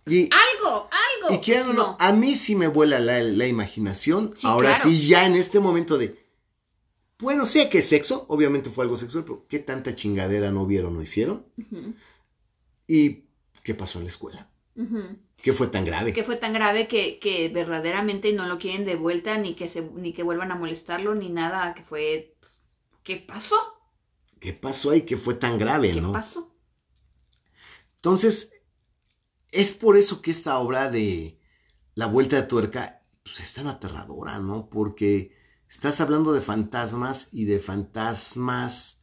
[0.07, 1.35] algo, algo.
[1.35, 4.35] Y quiero pues no, a mí sí me vuela la, imaginación.
[4.43, 6.21] Ahora sí, ya en este momento de.
[7.19, 10.97] Bueno, sé que es sexo, obviamente fue algo sexual, pero ¿qué tanta chingadera no vieron
[10.97, 11.47] o hicieron?
[12.89, 13.25] ¿Y
[13.63, 14.51] qué pasó en la escuela?
[15.37, 16.13] ¿Qué fue tan grave?
[16.13, 19.83] ¿Qué fue tan grave que, que, verdaderamente no lo quieren de vuelta, ni que, se,
[19.83, 21.75] ni que vuelvan a molestarlo, ni nada?
[21.75, 22.37] que fue...
[23.03, 23.57] ¿Qué pasó?
[24.39, 25.03] ¿Qué pasó ahí?
[25.03, 26.13] ¿Qué fue tan grave, no?
[26.13, 26.57] ¿Qué pasó?
[27.97, 28.53] Entonces,
[29.51, 31.41] es por eso que esta obra de
[31.95, 34.69] La Vuelta de Tuerca pues, es tan aterradora, ¿no?
[34.69, 35.37] Porque
[35.69, 39.03] estás hablando de fantasmas y de fantasmas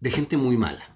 [0.00, 0.91] de gente muy mala.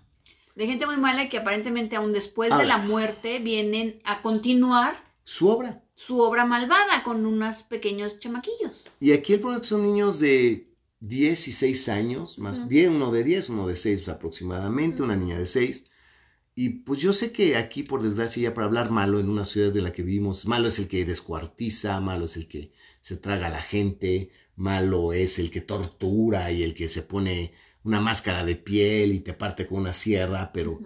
[0.56, 5.48] De gente muy mala que aparentemente aún después de la muerte vienen a continuar su
[5.48, 5.84] obra.
[5.94, 8.72] Su obra malvada con unos pequeños chamaquillos.
[8.98, 10.68] Y aquí el problema son niños de
[11.00, 15.46] 10 y 6 años, más uno de 10, uno de 6 aproximadamente, una niña de
[15.46, 15.84] 6
[16.58, 19.70] y pues yo sé que aquí, por desgracia, ya para hablar malo en una ciudad
[19.70, 23.48] de la que vivimos, malo es el que descuartiza, malo es el que se traga
[23.48, 27.52] a la gente, malo es el que tortura y el que se pone
[27.86, 30.80] una máscara de piel y te parte con una sierra, pero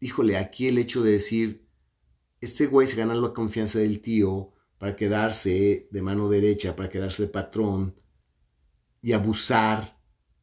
[0.00, 1.66] híjole, aquí el hecho de decir,
[2.42, 7.22] este güey se gana la confianza del tío para quedarse de mano derecha, para quedarse
[7.22, 7.94] de patrón
[9.00, 9.98] y abusar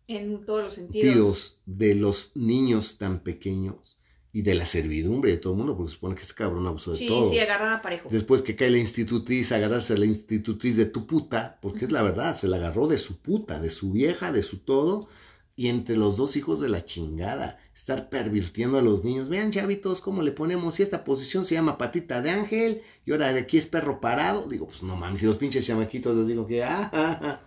[0.07, 3.99] en todos los sentidos de los niños tan pequeños
[4.34, 7.05] y de la servidumbre de todo el mundo, porque supone que este cabrón abusó de
[7.05, 7.30] todo.
[7.30, 8.09] Sí, sí, a parejo.
[8.09, 12.01] Después que cae la institutriz, agarrarse a la institutriz de tu puta, porque es la
[12.01, 15.09] verdad, se la agarró de su puta, de su vieja, de su todo,
[15.57, 19.27] y entre los dos hijos de la chingada, estar pervirtiendo a los niños.
[19.27, 23.33] Vean, chavitos, cómo le ponemos, y esta posición se llama patita de ángel, y ahora
[23.33, 24.47] de aquí es perro parado.
[24.47, 27.41] Digo, pues no mames, si los pinches chamaquitos les digo que, ah, ah, ah.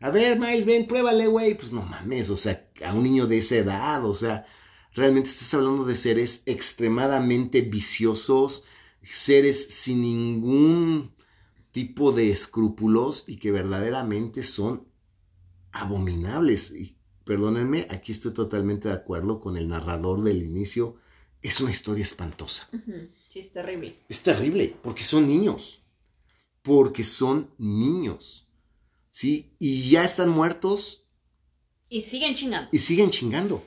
[0.00, 1.54] A ver, Miles, ven, pruébale, güey.
[1.54, 4.46] Pues no mames, o sea, a un niño de esa edad, o sea,
[4.94, 8.64] realmente estás hablando de seres extremadamente viciosos,
[9.04, 11.14] seres sin ningún
[11.70, 14.88] tipo de escrúpulos y que verdaderamente son
[15.70, 16.72] abominables.
[16.72, 20.96] Y perdónenme, aquí estoy totalmente de acuerdo con el narrador del inicio.
[21.40, 22.68] Es una historia espantosa.
[23.30, 23.96] Sí, es terrible.
[24.08, 25.82] Es terrible, porque son niños.
[26.62, 28.46] Porque son niños.
[29.10, 29.54] ¿Sí?
[29.58, 31.04] Y ya están muertos.
[31.88, 32.68] Y siguen chingando.
[32.72, 33.62] Y siguen chingando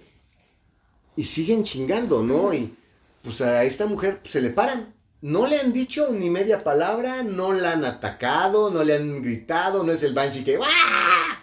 [1.15, 2.53] y siguen chingando, ¿no?
[2.53, 2.75] Y
[3.23, 4.93] pues a esta mujer se le paran.
[5.21, 9.83] No le han dicho ni media palabra, no la han atacado, no le han gritado,
[9.83, 10.59] no es el Banshee que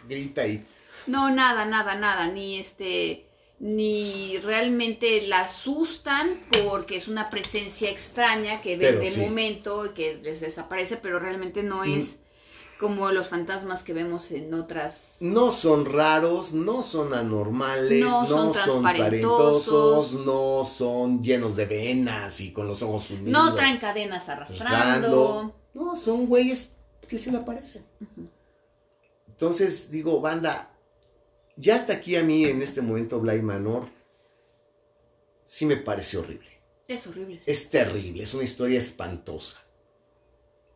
[0.09, 0.67] grita y...
[1.07, 3.27] No, nada, nada, nada, ni este,
[3.59, 10.17] ni realmente la asustan porque es una presencia extraña que ven de momento y que
[10.17, 11.99] les desaparece, pero realmente no mm.
[11.99, 12.17] es
[12.83, 15.17] como los fantasmas que vemos en otras.
[15.21, 22.53] No son raros, no son anormales, no, son, transparentosos, no son llenos de venas y
[22.53, 23.31] con los ojos unidos.
[23.31, 25.55] No traen cadenas arrastrando.
[25.75, 26.73] No, son güeyes
[27.09, 27.85] que se le aparecen.
[29.29, 30.72] Entonces, digo, banda,
[31.57, 33.89] ya hasta aquí a mí en este momento Bly Manor
[35.45, 36.49] sí me parece horrible.
[36.89, 37.41] Es horrible.
[37.47, 39.65] Es terrible, es una historia espantosa.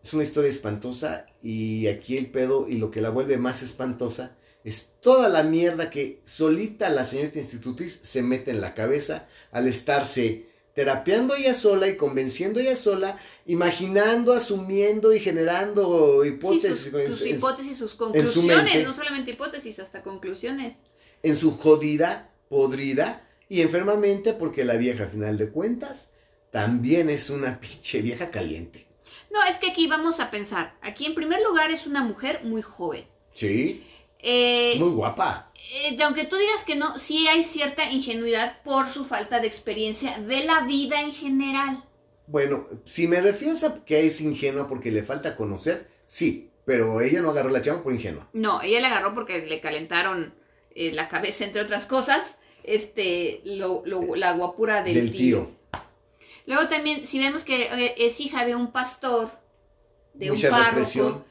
[0.02, 4.36] Es una historia espantosa y aquí el pedo y lo que la vuelve más espantosa
[4.62, 9.68] es toda la mierda que solita la señorita institutriz se mete en la cabeza al
[9.68, 10.46] estarse
[10.76, 16.92] terapeando ella sola y convenciendo ella sola, imaginando, asumiendo y generando hipótesis.
[17.08, 20.74] sus, hipótesis, sus conclusiones, no solamente hipótesis, hasta conclusiones.
[21.22, 26.10] En su jodida, podrida y enfermamente porque la vieja, a final de cuentas,
[26.50, 28.86] también es una pinche vieja caliente.
[29.30, 30.76] No, es que aquí vamos a pensar.
[30.82, 33.06] Aquí en primer lugar es una mujer muy joven.
[33.32, 33.82] Sí.
[34.28, 35.52] Eh, muy guapa.
[35.72, 40.18] Eh, aunque tú digas que no, sí hay cierta ingenuidad por su falta de experiencia
[40.18, 41.84] de la vida en general.
[42.26, 47.22] Bueno, si me refieres a que es ingenua porque le falta conocer, sí, pero ella
[47.22, 48.28] no agarró la chava por ingenua.
[48.32, 50.34] No, ella la agarró porque le calentaron
[50.74, 53.84] eh, la cabeza, entre otras cosas, este, lo,
[54.16, 55.52] la guapura del, tío.
[56.46, 59.30] Luego también, si vemos que eh, es hija de un pastor,
[60.14, 61.24] de un párroco,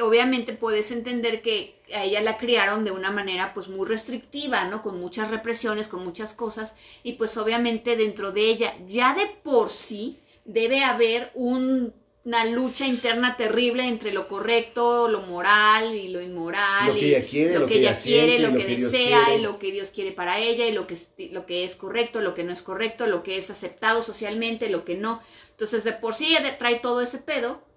[0.00, 4.82] obviamente puedes entender que a ella la criaron de una manera pues muy restrictiva, ¿no?
[4.82, 9.70] Con muchas represiones, con muchas cosas, y pues obviamente dentro de ella ya de por
[9.70, 16.88] sí debe haber una lucha interna terrible entre lo correcto, lo moral y lo inmoral,
[16.88, 19.88] lo que ella quiere, lo, que, ella quiere, lo, que, desea y lo que Dios
[19.88, 20.98] quiere para ella y lo que,
[21.30, 24.84] lo que es correcto, lo que no es correcto, lo que es aceptado socialmente, lo
[24.84, 25.22] que no.
[25.50, 27.71] Entonces de por sí ella trae todo ese pedo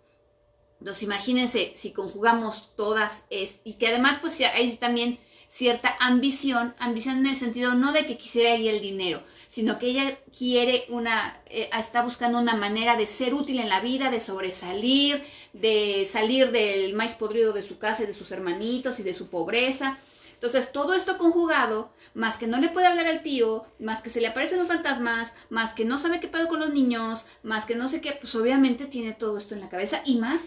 [0.80, 7.20] entonces imagínense si conjugamos todas es, y que además pues hay también cierta ambición, ambición
[7.20, 11.40] en el sentido no de que quisiera ir el dinero, sino que ella quiere una,
[11.46, 15.24] eh, está buscando una manera de ser útil en la vida, de sobresalir,
[15.54, 19.30] de salir del maíz podrido de su casa y de sus hermanitos y de su
[19.30, 19.98] pobreza.
[20.34, 24.20] Entonces, todo esto conjugado, más que no le puede hablar al tío, más que se
[24.20, 27.76] le aparecen los fantasmas, más que no sabe qué pedo con los niños, más que
[27.76, 30.42] no sé qué, pues obviamente tiene todo esto en la cabeza y más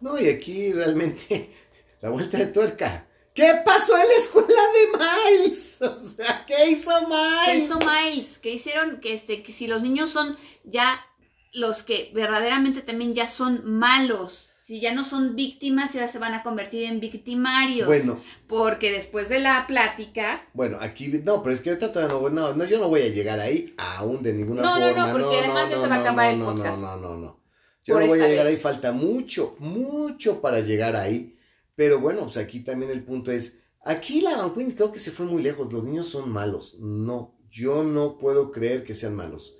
[0.00, 1.50] no, y aquí realmente
[2.00, 3.06] la vuelta de tuerca.
[3.34, 5.78] ¿Qué pasó en la escuela de Miles?
[5.82, 7.44] O sea, ¿qué hizo Miles?
[7.44, 8.38] ¿Qué hizo Miles?
[8.38, 9.00] ¿Qué hicieron?
[9.00, 11.04] Que, este, que si los niños son ya
[11.52, 16.34] los que verdaderamente también ya son malos, si ya no son víctimas, ya se van
[16.34, 17.86] a convertir en victimarios.
[17.86, 18.20] Bueno.
[18.48, 20.48] Porque después de la plática.
[20.54, 23.38] Bueno, aquí, no, pero es que ahorita todavía no, no, yo no voy a llegar
[23.38, 24.80] ahí aún de ninguna forma.
[24.80, 26.80] No, no, no, porque además ya se va a acabar el podcast.
[26.80, 27.45] No, no, no, no.
[27.86, 31.38] Yo no voy a llegar ahí, falta mucho, mucho para llegar ahí.
[31.76, 35.26] Pero bueno, pues aquí también el punto es, aquí la Van creo que se fue
[35.26, 36.76] muy lejos, los niños son malos.
[36.80, 39.56] No, yo no puedo creer que sean malos.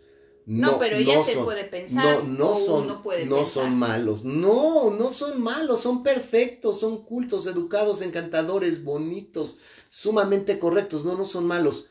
[0.47, 2.23] No, pero ella se puede pensar.
[2.23, 4.25] No, no son, no son malos.
[4.25, 9.59] No, no son malos, son perfectos, son cultos, educados, encantadores, bonitos,
[9.89, 11.05] sumamente correctos.
[11.05, 11.91] No, no son malos.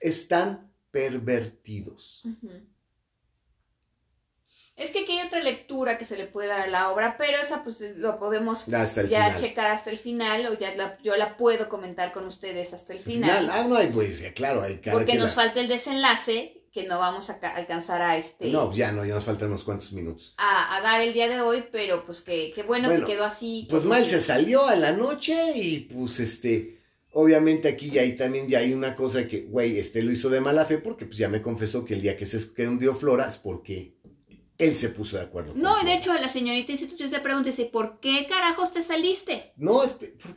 [0.00, 2.24] Están pervertidos.
[4.80, 7.36] Es que aquí hay otra lectura que se le puede dar a la obra, pero
[7.36, 12.12] esa pues lo podemos ya checar hasta el final o ya yo la puedo comentar
[12.12, 13.50] con ustedes hasta el final.
[13.52, 17.34] Ah, no, hay pues, claro, hay Porque nos falta el desenlace que no vamos a
[17.56, 18.50] alcanzar a este...
[18.50, 20.34] No, ya no, ya nos faltan unos cuantos minutos.
[20.38, 23.66] A, dar el día de hoy, pero pues que, bueno, que quedó así.
[23.68, 26.78] Pues mal se salió a la noche y pues este...
[27.12, 30.40] Obviamente aquí ya hay también ya hay una cosa que, güey, este lo hizo de
[30.40, 33.96] mala fe porque pues ya me confesó que el día que se hundió Floras, porque
[34.60, 35.54] él se puso de acuerdo.
[35.56, 39.54] No, de hecho a la señorita institución te pregunta, ¿por qué carajos te saliste?
[39.56, 39.82] No,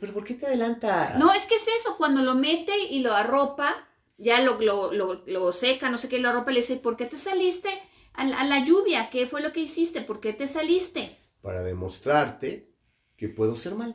[0.00, 1.18] pero ¿por qué te adelantas?
[1.18, 4.58] No, es que es eso, cuando lo mete y lo arropa, ya lo,
[4.92, 7.68] lo, seca, no sé qué, lo arropa y le dice, ¿por qué te saliste
[8.14, 9.10] a la, lluvia?
[9.10, 10.00] ¿Qué fue lo que hiciste?
[10.00, 11.18] ¿Por qué te saliste?
[11.42, 12.72] Para demostrarte
[13.16, 13.94] que puedo ser malo.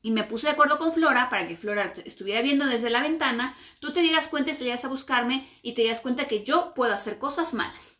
[0.00, 3.56] Y me puse de acuerdo con Flora para que Flora estuviera viendo desde la ventana,
[3.80, 6.94] tú te dieras cuenta y salías a buscarme y te dieras cuenta que yo puedo
[6.94, 7.93] hacer cosas malas.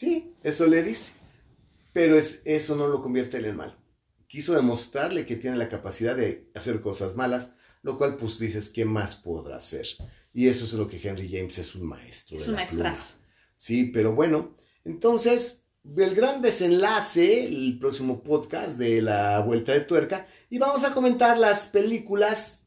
[0.00, 1.12] Sí, eso le dice.
[1.92, 3.76] Pero es, eso no lo convierte en malo.
[4.28, 7.50] Quiso demostrarle que tiene la capacidad de hacer cosas malas,
[7.82, 9.86] lo cual pues dices, ¿qué más podrá hacer?
[10.32, 12.38] Y eso es lo que Henry James es un maestro.
[12.38, 13.16] Es un maestrazo.
[13.56, 20.26] Sí, pero bueno, entonces el gran desenlace, el próximo podcast de la vuelta de tuerca,
[20.48, 22.59] y vamos a comentar las películas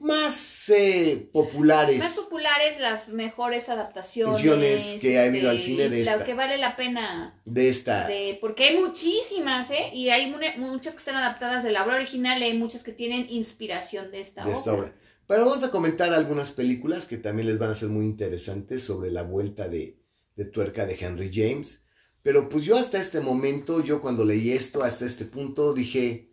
[0.00, 1.98] más eh, populares.
[1.98, 4.98] Más populares, las mejores adaptaciones.
[5.00, 6.24] que ha habido al cine de esta.
[6.24, 7.40] que vale la pena.
[7.44, 8.08] De esta.
[8.40, 9.90] porque hay muchísimas, ¿eh?
[9.92, 13.26] Y hay muchas que están adaptadas de la obra original y hay muchas que tienen
[13.30, 14.94] inspiración de esta, obra.
[15.26, 19.10] Pero vamos a comentar algunas películas que también les van a ser muy interesantes sobre
[19.10, 19.98] la vuelta de,
[20.36, 21.84] de tuerca de Henry James.
[22.22, 26.27] Pero pues yo hasta este momento, yo cuando leí esto, hasta este punto, dije,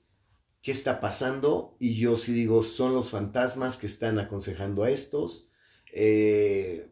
[0.65, 5.47] qué está pasando y yo sí digo, son los fantasmas que están aconsejando a estos.
[5.93, 6.89] Eh,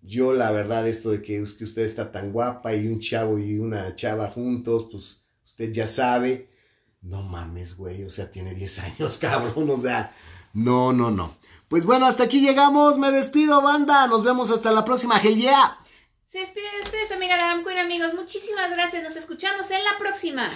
[0.00, 3.58] yo la verdad esto de que, que usted está tan guapa y un chavo y
[3.58, 6.48] una chava juntos, pues usted ya sabe.
[7.02, 10.16] No mames, güey, o sea, tiene 10 años, cabrón, o sea,
[10.54, 11.36] no, no, no.
[11.68, 15.42] Pues bueno, hasta aquí llegamos, me despido, banda, nos vemos hasta la próxima, Hell
[16.26, 20.50] Se despide, despide su amiga Adam Queen, amigos, muchísimas gracias, nos escuchamos en la próxima.